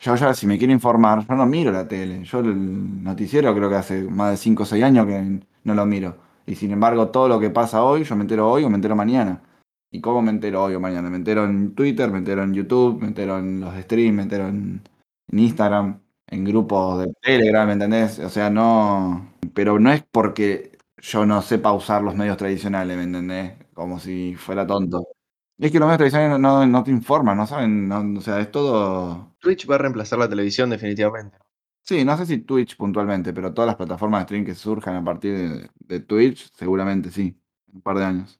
Yo 0.06 0.16
ya, 0.16 0.36
si 0.36 0.46
me 0.46 0.60
quiero 0.60 0.72
informar, 0.72 1.26
yo 1.28 1.34
no 1.36 1.48
miro 1.48 1.72
la 1.72 1.88
tele. 1.88 2.24
Yo 2.26 2.40
el 2.40 3.04
noticiero 3.04 3.56
creo 3.56 3.70
que 3.70 3.76
hace 3.76 4.04
más 4.04 4.30
de 4.30 4.38
5 4.38 4.62
o 4.62 4.66
6 4.68 4.84
años 4.84 5.08
que 5.08 5.40
no 5.64 5.74
lo 5.74 5.86
miro. 5.88 6.18
Y 6.46 6.54
sin 6.56 6.70
embargo, 6.72 7.10
todo 7.10 7.28
lo 7.28 7.40
que 7.40 7.50
pasa 7.50 7.84
hoy, 7.84 8.04
yo 8.04 8.16
me 8.16 8.22
entero 8.22 8.48
hoy 8.52 8.64
o 8.64 8.70
me 8.70 8.76
entero 8.76 8.96
mañana. 8.96 9.42
¿Y 9.90 10.02
cómo 10.02 10.22
me 10.22 10.30
entero 10.30 10.64
hoy 10.64 10.76
o 10.76 10.80
mañana? 10.80 11.10
Me 11.10 11.18
entero 11.18 11.46
en 11.46 11.74
Twitter, 11.74 12.12
me 12.12 12.20
entero 12.20 12.44
en 12.44 12.54
YouTube, 12.54 13.02
me 13.02 13.08
entero 13.08 13.40
en 13.40 13.62
los 13.62 13.76
streams, 13.76 14.16
me 14.16 14.24
entero 14.24 14.48
en, 14.48 14.84
en 15.32 15.40
Instagram, 15.40 16.00
en 16.28 16.44
grupos 16.44 17.00
de 17.00 17.14
Telegram, 17.22 17.66
¿me 17.66 17.74
entendés? 17.74 18.20
O 18.20 18.30
sea, 18.30 18.52
no... 18.52 19.34
Pero 19.56 19.80
no 19.80 19.92
es 19.92 20.04
porque 20.12 20.78
yo 21.00 21.26
no 21.26 21.42
sepa 21.42 21.74
usar 21.74 22.04
los 22.04 22.16
medios 22.16 22.38
tradicionales, 22.38 22.96
¿me 22.96 23.04
entendés? 23.04 23.54
Como 23.74 24.00
si 24.00 24.36
fuera 24.36 24.68
tonto. 24.68 25.15
Es 25.58 25.72
que 25.72 25.80
los 25.80 25.88
medios 25.88 25.98
tradicionales 26.00 26.40
no, 26.40 26.66
no- 26.66 26.84
te 26.84 26.92
informan, 26.92 27.38
no 27.38 27.48
saben, 27.48 27.88
no- 27.88 28.20
o 28.20 28.22
sea, 28.22 28.40
es 28.40 28.52
todo... 28.52 29.36
Twitch 29.40 29.70
va 29.70 29.76
a 29.76 29.78
reemplazar 29.78 30.20
la 30.20 30.30
televisión 30.30 30.70
definitivamente. 30.70 31.38
Sí, 31.84 32.04
no 32.04 32.18
sé 32.18 32.26
si 32.26 32.40
Twitch 32.40 32.76
puntualmente, 32.78 33.32
pero 33.32 33.54
todas 33.54 33.68
las 33.68 33.76
plataformas 33.76 34.22
de 34.22 34.24
stream 34.26 34.46
que 34.46 34.56
surjan 34.56 34.96
a 34.96 35.04
partir 35.04 35.38
de, 35.38 35.70
de 35.80 36.00
Twitch, 36.00 36.52
seguramente 36.56 37.12
sí, 37.12 37.40
un 37.72 37.82
par 37.82 37.98
de 38.00 38.06
años. 38.06 38.40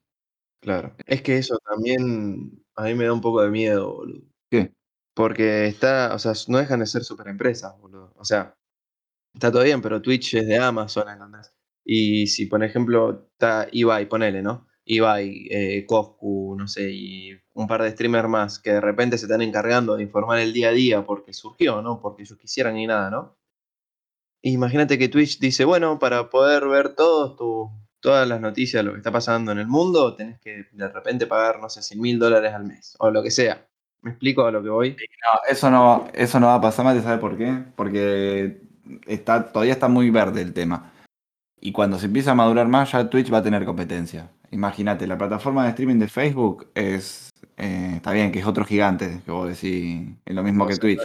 Claro. 0.60 0.94
Es 1.06 1.22
que 1.22 1.38
eso 1.38 1.58
también 1.58 2.64
a 2.76 2.84
mí 2.84 2.94
me 2.94 3.04
da 3.04 3.12
un 3.12 3.20
poco 3.20 3.42
de 3.42 3.50
miedo, 3.50 3.94
boludo. 3.94 4.22
¿Qué? 4.50 4.72
Porque 5.14 5.66
está, 5.66 6.14
o 6.14 6.18
sea, 6.18 6.32
no 6.48 6.58
dejan 6.58 6.80
de 6.80 6.86
ser 6.86 7.04
superempresas, 7.04 7.78
boludo. 7.80 8.12
O 8.16 8.24
sea, 8.24 8.56
está 9.34 9.52
todo 9.52 9.64
bien, 9.64 9.82
pero 9.82 10.02
Twitch 10.02 10.34
es 10.34 10.46
de 10.46 10.58
Amazon, 10.58 11.08
¿entendés? 11.08 11.54
Y 11.84 12.26
si, 12.28 12.46
por 12.46 12.64
ejemplo, 12.64 13.28
está 13.32 13.68
Ibai, 13.72 14.08
ponele, 14.08 14.42
¿no? 14.42 14.65
Ibai, 14.86 15.48
eh, 15.50 15.84
Coscu, 15.86 16.54
no 16.56 16.68
sé, 16.68 16.90
y 16.92 17.32
un 17.54 17.66
par 17.66 17.82
de 17.82 17.90
streamers 17.90 18.28
más 18.28 18.58
que 18.60 18.72
de 18.72 18.80
repente 18.80 19.18
se 19.18 19.26
están 19.26 19.42
encargando 19.42 19.96
de 19.96 20.04
informar 20.04 20.38
el 20.38 20.52
día 20.52 20.68
a 20.68 20.72
día 20.72 21.04
porque 21.04 21.32
surgió, 21.32 21.82
¿no? 21.82 22.00
Porque 22.00 22.22
ellos 22.22 22.38
quisieran 22.38 22.74
ni 22.74 22.86
nada, 22.86 23.10
¿no? 23.10 23.36
Imagínate 24.42 24.98
que 24.98 25.08
Twitch 25.08 25.38
dice, 25.40 25.64
bueno, 25.64 25.98
para 25.98 26.30
poder 26.30 26.66
ver 26.68 26.94
todos 26.94 27.36
tu- 27.36 27.70
todas 28.00 28.28
las 28.28 28.40
noticias 28.40 28.80
de 28.80 28.84
lo 28.84 28.92
que 28.92 28.98
está 28.98 29.10
pasando 29.10 29.50
en 29.50 29.58
el 29.58 29.66
mundo, 29.66 30.14
tenés 30.14 30.38
que 30.40 30.66
de 30.72 30.88
repente 30.88 31.26
pagar, 31.26 31.58
no 31.60 31.68
sé, 31.68 31.82
100 31.82 32.00
mil 32.00 32.18
dólares 32.18 32.52
al 32.54 32.64
mes, 32.64 32.94
o 33.00 33.10
lo 33.10 33.22
que 33.22 33.30
sea. 33.32 33.66
¿Me 34.02 34.10
explico 34.12 34.44
a 34.44 34.52
lo 34.52 34.62
que 34.62 34.68
voy? 34.68 34.90
No, 34.90 35.40
eso 35.50 35.70
no, 35.70 36.06
eso 36.14 36.38
no 36.38 36.46
va 36.46 36.54
a 36.56 36.60
pasar, 36.60 36.84
Mate, 36.84 37.02
¿sabe 37.02 37.18
por 37.18 37.36
qué? 37.36 37.64
Porque 37.74 38.60
está, 39.06 39.48
todavía 39.50 39.72
está 39.72 39.88
muy 39.88 40.10
verde 40.10 40.42
el 40.42 40.52
tema. 40.52 40.92
Y 41.60 41.72
cuando 41.72 41.98
se 41.98 42.06
empieza 42.06 42.32
a 42.32 42.34
madurar 42.36 42.68
más, 42.68 42.92
ya 42.92 43.10
Twitch 43.10 43.32
va 43.32 43.38
a 43.38 43.42
tener 43.42 43.64
competencia. 43.64 44.30
Imagínate, 44.50 45.06
la 45.06 45.18
plataforma 45.18 45.64
de 45.64 45.70
streaming 45.70 45.98
de 45.98 46.08
Facebook 46.08 46.70
es. 46.74 47.30
eh, 47.56 47.92
está 47.96 48.12
bien, 48.12 48.30
que 48.32 48.38
es 48.38 48.46
otro 48.46 48.64
gigante, 48.64 49.20
que 49.24 49.30
vos 49.30 49.48
decís, 49.48 50.08
es 50.24 50.34
lo 50.34 50.42
mismo 50.42 50.66
que 50.66 50.76
Twitch. 50.76 51.00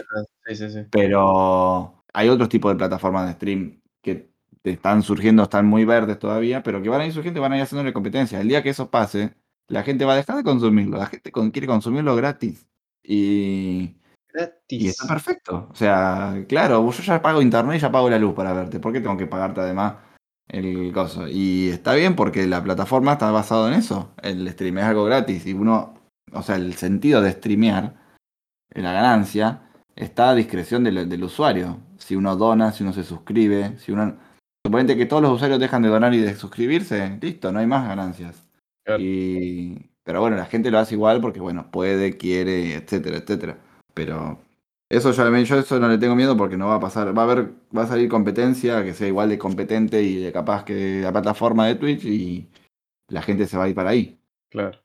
Sí, 0.46 0.54
sí, 0.56 0.70
sí. 0.70 0.80
Pero 0.90 2.04
hay 2.12 2.28
otros 2.28 2.48
tipos 2.48 2.72
de 2.72 2.78
plataformas 2.78 3.26
de 3.26 3.32
stream 3.34 3.80
que 4.02 4.30
te 4.62 4.70
están 4.70 5.02
surgiendo, 5.02 5.42
están 5.42 5.66
muy 5.66 5.84
verdes 5.84 6.18
todavía, 6.18 6.62
pero 6.62 6.82
que 6.82 6.88
van 6.88 7.00
a 7.00 7.06
ir 7.06 7.12
surgiendo 7.12 7.40
y 7.40 7.42
van 7.42 7.52
a 7.52 7.56
ir 7.56 7.62
haciéndole 7.62 7.92
competencia. 7.92 8.40
El 8.40 8.48
día 8.48 8.62
que 8.62 8.70
eso 8.70 8.90
pase, 8.90 9.34
la 9.68 9.82
gente 9.82 10.04
va 10.04 10.12
a 10.14 10.16
dejar 10.16 10.36
de 10.36 10.44
consumirlo. 10.44 10.98
La 10.98 11.06
gente 11.06 11.32
con- 11.32 11.50
quiere 11.50 11.66
consumirlo 11.66 12.14
gratis. 12.16 12.66
Y, 13.02 13.96
y 14.68 14.86
está 14.86 15.04
Gratis. 15.04 15.04
perfecto. 15.08 15.68
O 15.70 15.74
sea, 15.74 16.44
claro, 16.48 16.90
yo 16.90 17.02
ya 17.02 17.20
pago 17.20 17.42
internet 17.42 17.76
y 17.76 17.80
ya 17.80 17.90
pago 17.92 18.08
la 18.08 18.18
luz 18.18 18.34
para 18.34 18.52
verte. 18.52 18.78
¿Por 18.80 18.92
qué 18.92 19.00
tengo 19.00 19.16
que 19.16 19.26
pagarte 19.26 19.60
además 19.60 19.94
el 20.48 20.92
coso? 20.92 21.28
Y 21.28 21.68
está 21.68 21.94
bien 21.94 22.16
porque 22.16 22.46
la 22.46 22.62
plataforma 22.62 23.12
está 23.12 23.30
basada 23.30 23.68
en 23.68 23.74
eso. 23.74 24.12
El 24.22 24.48
stream 24.50 24.78
es 24.78 24.84
algo 24.84 25.04
gratis. 25.04 25.46
Y 25.46 25.52
uno, 25.52 25.94
o 26.32 26.42
sea, 26.42 26.56
el 26.56 26.74
sentido 26.74 27.20
de 27.20 27.32
streamear, 27.32 27.94
la 28.74 28.92
ganancia, 28.92 29.62
está 29.96 30.30
a 30.30 30.34
discreción 30.34 30.84
del, 30.84 31.08
del 31.08 31.24
usuario. 31.24 31.80
Si 31.98 32.16
uno 32.16 32.36
dona, 32.36 32.72
si 32.72 32.82
uno 32.82 32.92
se 32.92 33.04
suscribe, 33.04 33.78
si 33.78 33.92
uno. 33.92 34.16
Suponete 34.64 34.96
que 34.96 35.06
todos 35.06 35.22
los 35.22 35.32
usuarios 35.32 35.58
dejan 35.58 35.82
de 35.82 35.88
donar 35.88 36.14
y 36.14 36.20
de 36.20 36.36
suscribirse, 36.36 37.18
listo, 37.20 37.50
no 37.50 37.58
hay 37.58 37.66
más 37.66 37.88
ganancias. 37.88 38.48
Claro. 38.84 39.02
Y, 39.02 39.90
pero 40.04 40.20
bueno, 40.20 40.36
la 40.36 40.46
gente 40.46 40.70
lo 40.70 40.78
hace 40.78 40.94
igual 40.94 41.20
porque, 41.20 41.40
bueno, 41.40 41.70
puede, 41.70 42.16
quiere, 42.16 42.74
etcétera, 42.74 43.16
etcétera. 43.16 43.58
Pero 43.92 44.38
eso 44.92 45.10
yo, 45.12 45.38
yo 45.38 45.58
eso 45.58 45.80
no 45.80 45.88
le 45.88 45.96
tengo 45.96 46.14
miedo 46.14 46.36
porque 46.36 46.58
no 46.58 46.68
va 46.68 46.74
a 46.74 46.80
pasar. 46.80 47.16
Va 47.16 47.22
a 47.22 47.24
haber, 47.24 47.50
va 47.76 47.84
a 47.84 47.86
salir 47.86 48.10
competencia 48.10 48.84
que 48.84 48.92
sea 48.92 49.08
igual 49.08 49.30
de 49.30 49.38
competente 49.38 50.02
y 50.02 50.16
de 50.16 50.32
capaz 50.32 50.64
que 50.64 51.00
la 51.00 51.10
plataforma 51.10 51.66
de 51.66 51.76
Twitch 51.76 52.04
y 52.04 52.50
la 53.08 53.22
gente 53.22 53.46
se 53.46 53.56
va 53.56 53.64
a 53.64 53.68
ir 53.68 53.74
para 53.74 53.90
ahí. 53.90 54.20
Claro. 54.50 54.78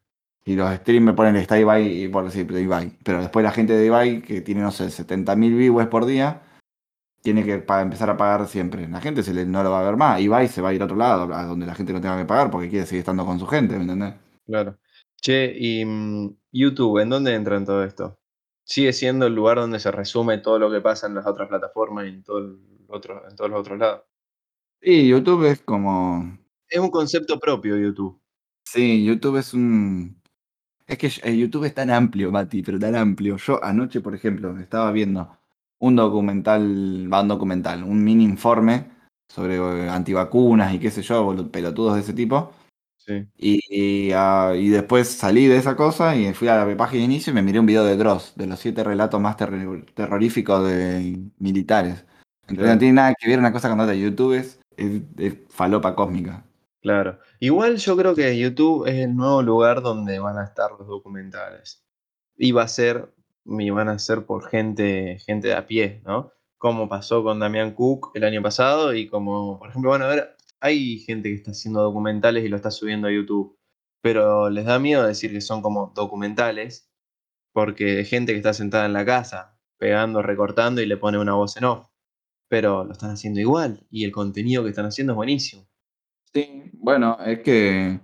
Y 0.45 0.55
los 0.55 0.73
streamers 0.75 1.17
ponen 1.17 1.35
está 1.35 1.59
Ibai, 1.59 2.03
y 2.03 2.07
por 2.07 2.23
decir 2.23 2.49
Ibai. 2.49 2.97
Pero 3.03 3.19
después 3.19 3.43
la 3.43 3.51
gente 3.51 3.73
de 3.73 3.85
Ibai, 3.85 4.21
que 4.21 4.39
tiene, 4.39 4.61
no 4.61 4.71
sé, 4.71 4.85
70.000 4.85 5.57
viewers 5.57 5.89
por 5.89 6.05
día, 6.05 6.41
tiene 7.21 7.43
que 7.43 7.65
empezar 7.67 8.09
a 8.09 8.15
pagar 8.15 8.47
siempre. 8.47 8.87
La 8.87 9.01
gente 9.01 9.23
se 9.23 9.33
le, 9.33 9.45
no 9.45 9.61
lo 9.61 9.71
va 9.71 9.81
a 9.81 9.83
ver 9.83 9.97
más. 9.97 10.21
Ibai 10.21 10.47
se 10.47 10.61
va 10.61 10.69
a 10.69 10.73
ir 10.73 10.81
a 10.81 10.85
otro 10.85 10.95
lado, 10.95 11.33
a 11.33 11.43
donde 11.43 11.65
la 11.65 11.75
gente 11.75 11.91
no 11.91 11.99
tenga 11.99 12.17
que 12.17 12.23
pagar 12.23 12.49
porque 12.49 12.69
quiere 12.69 12.85
seguir 12.85 13.01
estando 13.01 13.25
con 13.25 13.39
su 13.39 13.45
gente, 13.45 13.75
¿me 13.75 13.81
entendés? 13.81 14.13
Claro. 14.45 14.77
Che, 15.21 15.53
y 15.53 15.83
mm, 15.83 16.33
YouTube, 16.53 16.99
¿en 16.99 17.09
dónde 17.09 17.35
entra 17.35 17.57
en 17.57 17.65
todo 17.65 17.83
esto? 17.83 18.17
¿Sigue 18.67 18.91
siendo 18.91 19.25
el 19.27 19.33
lugar 19.33 19.57
donde 19.57 19.79
se 19.79 19.89
resume 19.91 20.39
todo 20.39 20.59
lo 20.59 20.69
que 20.69 20.81
pasa 20.81 21.07
en 21.07 21.15
las 21.15 21.25
otras 21.25 21.47
plataformas 21.47 22.05
y 22.05 22.09
en, 22.09 22.23
todo 22.23 22.39
el 22.39 22.59
otro, 22.89 23.23
en 23.25 23.33
todos 23.33 23.49
los 23.49 23.61
otros 23.61 23.79
lados? 23.79 24.01
Y 24.81 25.07
YouTube 25.07 25.45
es 25.45 25.61
como. 25.61 26.37
Es 26.67 26.77
un 26.77 26.89
concepto 26.89 27.39
propio 27.39 27.77
YouTube. 27.77 28.19
Sí, 28.65 29.05
YouTube 29.05 29.37
es 29.37 29.53
un. 29.53 30.21
Es 30.85 30.97
que 30.97 31.09
eh, 31.23 31.37
YouTube 31.37 31.63
es 31.63 31.73
tan 31.73 31.89
amplio, 31.89 32.29
Mati, 32.29 32.61
pero 32.61 32.77
tan 32.77 32.95
amplio. 32.95 33.37
Yo 33.37 33.63
anoche, 33.63 34.01
por 34.01 34.13
ejemplo, 34.13 34.57
estaba 34.59 34.91
viendo 34.91 35.37
un 35.79 35.95
documental, 35.95 37.09
va 37.11 37.21
un 37.21 37.29
documental, 37.29 37.83
un 37.83 38.03
mini 38.03 38.25
informe 38.25 38.91
sobre 39.29 39.55
eh, 39.55 39.89
antivacunas 39.89 40.73
y 40.73 40.79
qué 40.79 40.91
sé 40.91 41.01
yo, 41.03 41.49
pelotudos 41.49 41.95
de 41.95 42.01
ese 42.01 42.13
tipo. 42.13 42.51
Sí. 43.07 43.25
Y, 43.37 43.59
y, 43.69 44.11
ah, 44.13 44.51
y 44.55 44.67
después 44.69 45.07
salí 45.07 45.47
de 45.47 45.55
esa 45.57 45.77
cosa 45.77 46.15
y 46.15 46.33
fui 46.33 46.49
a 46.49 46.65
la 46.65 46.77
página 46.77 46.99
de 46.99 47.05
inicio 47.05 47.31
y 47.31 47.33
me 47.33 47.41
miré 47.41 47.59
un 47.59 47.65
video 47.65 47.85
de 47.85 47.95
Dross, 47.95 48.33
de 48.35 48.47
los 48.47 48.59
siete 48.59 48.83
relatos 48.83 49.21
más 49.21 49.37
terri- 49.37 49.85
terroríficos 49.93 50.67
de 50.67 51.17
militares. 51.39 52.05
Entonces 52.41 52.57
Claro. 52.57 52.73
no 52.73 52.79
tiene 52.79 52.93
nada 52.93 53.13
que 53.17 53.27
ver 53.29 53.39
una 53.39 53.53
cosa 53.53 53.69
con 53.69 53.79
otra. 53.79 53.95
YouTube 53.95 54.33
es, 54.33 54.59
es- 54.75 55.01
es 55.17 55.35
falopa 55.49 55.95
cósmica. 55.95 56.43
Claro. 56.81 57.17
Igual 57.39 57.77
yo 57.77 57.95
creo 57.97 58.13
que 58.15 58.37
YouTube 58.37 58.85
es 58.87 58.95
el 58.95 59.15
nuevo 59.15 59.41
lugar 59.41 59.81
donde 59.81 60.19
van 60.19 60.37
a 60.37 60.43
estar 60.43 60.71
los 60.77 60.87
documentales. 60.87 61.83
Y 62.37 62.51
va 62.51 62.63
a 62.63 62.67
ser, 62.67 63.11
y 63.45 63.69
van 63.69 63.89
a 63.89 63.99
ser 63.99 64.25
por 64.25 64.47
gente, 64.49 65.17
gente 65.25 65.47
de 65.49 65.55
a 65.55 65.65
pie, 65.65 66.01
¿no? 66.05 66.31
Como 66.57 66.87
pasó 66.89 67.23
con 67.23 67.39
Damián 67.39 67.71
Cook 67.73 68.11
el 68.15 68.23
año 68.23 68.41
pasado 68.41 68.93
y 68.93 69.07
como, 69.07 69.59
por 69.59 69.69
ejemplo, 69.69 69.91
van 69.91 70.01
a 70.03 70.07
ver, 70.07 70.35
hay 70.59 70.99
gente 70.99 71.29
que 71.29 71.35
está 71.35 71.51
haciendo 71.51 71.81
documentales 71.81 72.43
y 72.43 72.49
lo 72.49 72.55
está 72.55 72.71
subiendo 72.71 73.07
a 73.07 73.11
YouTube. 73.11 73.57
Pero 74.01 74.49
les 74.49 74.65
da 74.65 74.79
miedo 74.79 75.05
decir 75.05 75.31
que 75.31 75.41
son 75.41 75.61
como 75.61 75.91
documentales 75.95 76.89
porque 77.53 77.97
hay 77.99 78.05
gente 78.05 78.31
que 78.33 78.37
está 78.37 78.53
sentada 78.53 78.85
en 78.85 78.93
la 78.93 79.05
casa, 79.05 79.57
pegando, 79.77 80.21
recortando 80.21 80.81
y 80.81 80.85
le 80.85 80.97
pone 80.97 81.17
una 81.19 81.33
voz 81.33 81.57
en 81.57 81.65
off. 81.65 81.87
Pero 82.49 82.83
lo 82.85 82.93
están 82.93 83.11
haciendo 83.11 83.39
igual 83.39 83.85
y 83.89 84.05
el 84.05 84.11
contenido 84.11 84.63
que 84.63 84.69
están 84.69 84.85
haciendo 84.85 85.13
es 85.13 85.17
buenísimo. 85.17 85.67
Sí, 86.33 86.69
bueno, 86.73 87.17
es 87.25 87.39
que 87.39 87.99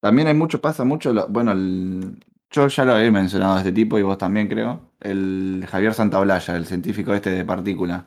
también 0.00 0.28
hay 0.28 0.34
mucho, 0.34 0.60
pasa 0.60 0.84
mucho, 0.84 1.12
lo- 1.12 1.28
bueno, 1.28 1.52
el- 1.52 2.24
yo 2.50 2.68
ya 2.68 2.84
lo 2.84 2.98
he 2.98 3.10
mencionado 3.10 3.56
a 3.56 3.58
este 3.58 3.72
tipo 3.72 3.98
y 3.98 4.02
vos 4.02 4.18
también 4.18 4.48
creo, 4.48 4.92
el 5.00 5.66
Javier 5.68 5.94
Santaolalla, 5.94 6.56
el 6.56 6.66
científico 6.66 7.12
este 7.12 7.30
de 7.30 7.44
partículas. 7.44 8.04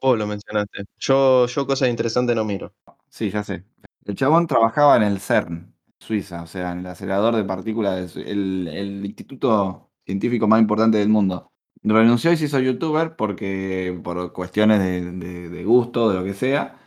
Vos 0.00 0.18
lo 0.18 0.26
mencionaste. 0.26 0.84
Yo, 0.98 1.46
yo 1.46 1.66
cosas 1.66 1.88
interesantes 1.90 2.34
no 2.34 2.44
miro. 2.44 2.72
Sí, 3.12 3.28
ya 3.30 3.44
sé. 3.44 3.64
El 4.06 4.14
chabón 4.14 4.46
trabajaba 4.46 4.96
en 4.96 5.02
el 5.02 5.20
CERN, 5.20 5.74
Suiza, 6.00 6.42
o 6.42 6.46
sea, 6.46 6.72
en 6.72 6.78
el 6.78 6.86
acelerador 6.86 7.36
de 7.36 7.44
partículas, 7.44 8.14
de 8.14 8.22
el, 8.22 9.04
instituto 9.04 9.90
científico 10.06 10.48
más 10.48 10.60
importante 10.62 10.96
del 10.96 11.10
mundo. 11.10 11.52
Renunció 11.82 12.32
y 12.32 12.36
se 12.38 12.46
hizo 12.46 12.58
youtuber 12.58 13.14
porque 13.16 14.00
por 14.02 14.32
cuestiones 14.32 14.78
de, 14.80 15.10
de- 15.12 15.48
de 15.50 15.64
gusto, 15.64 16.08
de 16.08 16.14
lo 16.20 16.24
que 16.24 16.32
sea. 16.32 16.78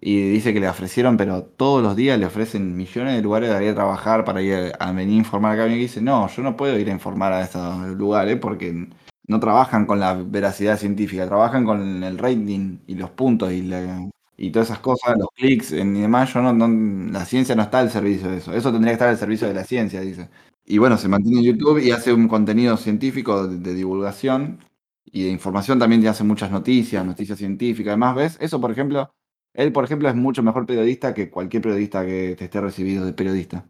Y 0.00 0.30
dice 0.30 0.52
que 0.54 0.60
le 0.60 0.68
ofrecieron, 0.68 1.16
pero 1.16 1.44
todos 1.44 1.82
los 1.82 1.96
días 1.96 2.18
le 2.18 2.26
ofrecen 2.26 2.76
millones 2.76 3.16
de 3.16 3.22
lugares 3.22 3.50
de 3.50 3.64
ir 3.64 3.70
a 3.70 3.74
trabajar 3.74 4.24
para 4.24 4.42
ir 4.42 4.72
a 4.78 4.92
venir 4.92 5.14
a 5.16 5.18
informar 5.18 5.52
acá. 5.58 5.68
Y 5.68 5.78
dice, 5.78 6.00
no, 6.00 6.28
yo 6.28 6.42
no 6.42 6.56
puedo 6.56 6.78
ir 6.78 6.88
a 6.88 6.92
informar 6.92 7.32
a 7.32 7.42
esos 7.42 7.88
lugares 7.96 8.38
porque 8.40 8.88
no 9.26 9.40
trabajan 9.40 9.86
con 9.86 10.00
la 10.00 10.14
veracidad 10.14 10.78
científica, 10.78 11.26
trabajan 11.26 11.64
con 11.64 12.02
el 12.04 12.18
rating 12.18 12.78
y 12.86 12.94
los 12.94 13.10
puntos 13.10 13.52
y, 13.52 13.62
la- 13.62 14.08
y 14.36 14.50
todas 14.50 14.68
esas 14.68 14.80
cosas, 14.80 15.16
los 15.18 15.28
clics 15.34 15.72
y 15.72 15.76
demás. 15.76 16.32
Yo 16.32 16.42
no, 16.42 16.68
la 17.12 17.24
ciencia 17.24 17.54
no 17.54 17.62
está 17.62 17.80
al 17.80 17.90
servicio 17.90 18.30
de 18.30 18.38
eso. 18.38 18.52
Eso 18.52 18.72
tendría 18.72 18.92
que 18.92 18.94
estar 18.94 19.08
al 19.08 19.18
servicio 19.18 19.46
de 19.48 19.54
la 19.54 19.64
ciencia, 19.64 20.00
dice. 20.00 20.28
Y 20.64 20.78
bueno, 20.78 20.96
se 20.98 21.08
mantiene 21.08 21.38
en 21.40 21.44
YouTube 21.44 21.78
y 21.78 21.90
hace 21.90 22.12
un 22.12 22.28
contenido 22.28 22.76
científico 22.76 23.46
de, 23.48 23.74
divulgación 23.74 24.60
y 25.04 25.24
de 25.24 25.30
información 25.30 25.78
también, 25.78 26.02
y 26.02 26.06
hace 26.06 26.24
muchas 26.24 26.50
noticias, 26.50 27.04
noticias 27.04 27.38
científicas. 27.38 27.92
Además, 27.92 28.16
¿ves? 28.16 28.38
Eso, 28.40 28.60
por 28.60 28.70
ejemplo, 28.70 29.12
él, 29.54 29.72
por 29.72 29.84
ejemplo, 29.84 30.08
es 30.08 30.14
mucho 30.14 30.42
mejor 30.42 30.66
periodista 30.66 31.14
que 31.14 31.30
cualquier 31.30 31.62
periodista 31.62 32.04
que 32.06 32.36
te 32.36 32.44
esté 32.44 32.60
recibido 32.60 33.04
de 33.04 33.12
periodista. 33.12 33.68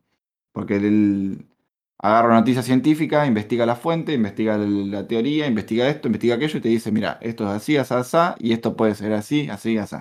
Porque 0.52 0.76
él 0.76 1.46
agarra 1.98 2.28
una 2.28 2.40
noticia 2.40 2.62
científica, 2.62 3.26
investiga 3.26 3.66
la 3.66 3.76
fuente, 3.76 4.12
investiga 4.12 4.58
la 4.58 5.06
teoría, 5.06 5.46
investiga 5.46 5.88
esto, 5.88 6.08
investiga 6.08 6.36
aquello 6.36 6.58
y 6.58 6.60
te 6.62 6.68
dice, 6.68 6.92
mira, 6.92 7.18
esto 7.22 7.44
es 7.44 7.50
así, 7.50 7.76
así, 7.76 7.94
así, 7.94 8.16
y 8.40 8.52
esto 8.52 8.76
puede 8.76 8.94
ser 8.94 9.12
así, 9.14 9.48
así, 9.48 9.78
así. 9.78 9.96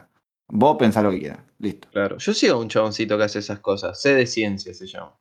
Vos 0.53 0.75
pensá 0.77 1.01
lo 1.01 1.11
que 1.11 1.19
quieras. 1.19 1.39
Listo. 1.59 1.87
Claro. 1.91 2.17
Yo 2.17 2.33
sigo 2.33 2.55
a 2.55 2.59
un 2.59 2.67
chaboncito 2.67 3.17
que 3.17 3.23
hace 3.23 3.39
esas 3.39 3.59
cosas. 3.59 4.01
Sé 4.01 4.15
de 4.15 4.25
ciencia 4.27 4.73
se 4.73 4.85
llama. 4.87 5.17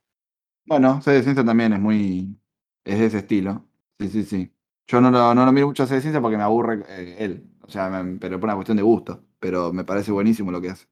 Bueno, 0.67 1.01
C 1.03 1.11
de 1.13 1.23
Ciencia 1.23 1.45
también 1.45 1.73
es 1.73 1.81
muy. 1.81 2.37
es 2.85 2.99
de 2.99 3.07
ese 3.07 3.19
estilo. 3.19 3.65
Sí, 3.99 4.09
sí, 4.09 4.25
sí. 4.25 4.53
Yo 4.87 5.01
no 5.01 5.11
lo, 5.11 5.35
no 5.35 5.45
lo 5.47 5.53
miro 5.53 5.67
mucho 5.69 5.83
a 5.85 5.87
C 5.87 5.95
de 5.97 6.01
Ciencia 6.01 6.21
porque 6.21 6.37
me 6.37 6.43
aburre 6.43 6.85
eh, 6.89 7.17
él. 7.21 7.45
O 7.63 7.71
sea, 7.71 7.89
me- 7.89 8.19
pero 8.19 8.39
por 8.41 8.49
una 8.49 8.55
cuestión 8.57 8.77
de 8.77 8.83
gusto. 8.83 9.25
Pero 9.39 9.73
me 9.73 9.85
parece 9.85 10.13
buenísimo 10.13 10.51
lo 10.51 10.61
que 10.61 10.71
hace. 10.71 10.87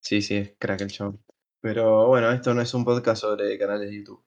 Sí, 0.00 0.20
sí, 0.22 0.36
es 0.36 0.54
crack 0.58 0.80
el 0.82 0.90
chabón. 0.90 1.20
Pero 1.60 2.08
bueno, 2.08 2.30
esto 2.30 2.52
no 2.52 2.60
es 2.60 2.74
un 2.74 2.84
podcast 2.84 3.22
sobre 3.22 3.56
canales 3.58 3.88
de 3.90 3.96
YouTube. 3.96 4.22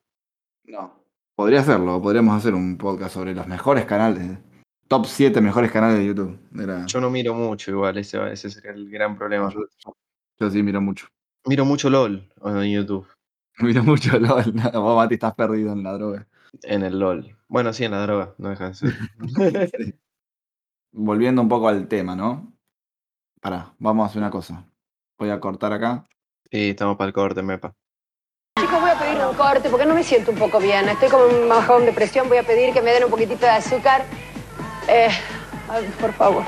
No. 0.64 1.04
Podría 1.36 1.60
hacerlo, 1.60 2.02
podríamos 2.02 2.36
hacer 2.36 2.56
un 2.56 2.78
podcast 2.80 3.14
sobre 3.14 3.36
los 3.36 3.46
mejores 3.48 3.86
canales. 3.86 4.40
Top 4.88 5.06
7 5.06 5.42
mejores 5.42 5.72
canales 5.72 5.98
de 6.00 6.06
YouTube. 6.06 6.40
Era- 6.60 6.86
Yo 6.86 7.02
no 7.02 7.10
miro 7.10 7.34
mucho 7.34 7.72
igual, 7.72 7.98
ese, 7.98 8.18
ese 8.32 8.50
sería 8.50 8.72
el 8.72 8.90
gran 8.90 9.18
problema. 9.18 9.52
yo, 10.40 10.50
sí 10.50 10.64
miro 10.64 10.80
mucho. 10.82 11.08
Miro 11.46 11.66
mucho 11.66 11.90
LOL 11.90 12.28
en 12.46 12.72
YouTube. 12.72 13.08
Mira 13.60 13.82
mucho 13.82 14.18
LOL. 14.20 14.54
No, 14.56 14.82
vos, 14.82 14.96
Mati, 14.96 15.16
estás 15.16 15.34
perdido 15.36 15.74
en 15.74 15.84
la 15.84 15.94
droga. 15.94 16.28
En 16.64 16.84
el 16.84 17.00
LOL. 17.00 17.36
Bueno, 17.48 17.74
sí, 17.74 17.86
en 17.86 17.92
la 17.92 18.02
droga, 18.02 18.34
no 18.38 18.50
deja 18.50 18.70
de 18.70 18.74
ser. 18.76 18.94
Sí. 19.78 19.94
Volviendo 20.92 21.42
un 21.42 21.50
poco 21.50 21.68
al 21.68 21.88
tema, 21.88 22.16
¿no? 22.16 22.54
Pará, 23.42 23.74
vamos 23.80 24.04
a 24.04 24.10
hacer 24.10 24.20
una 24.22 24.32
cosa. 24.32 24.66
Voy 25.20 25.30
a 25.30 25.40
cortar 25.40 25.74
acá. 25.74 26.06
Sí, 26.52 26.70
estamos 26.70 26.98
para 26.98 27.08
el 27.10 27.14
corte, 27.14 27.42
mepa. 27.44 27.74
Chicos, 28.60 28.80
voy 28.82 28.90
a 28.90 28.98
pedir 28.98 29.18
un 29.24 29.36
corte 29.36 29.70
porque 29.70 29.86
no 29.86 29.94
me 29.94 30.04
siento 30.04 30.32
un 30.32 30.38
poco 30.38 30.60
bien. 30.60 30.88
Estoy 30.90 31.10
como 31.10 31.26
en 31.28 31.44
un 31.44 31.50
bajón 31.50 31.86
de 31.86 31.94
presión. 31.94 32.28
Voy 32.30 32.38
a 32.38 32.44
pedir 32.44 32.74
que 32.74 32.82
me 32.82 32.92
den 32.92 33.04
un 33.04 33.12
poquitito 33.12 33.42
de 33.46 33.50
azúcar. 33.52 34.06
Eh, 34.88 35.10
por 36.00 36.14
favor. 36.14 36.44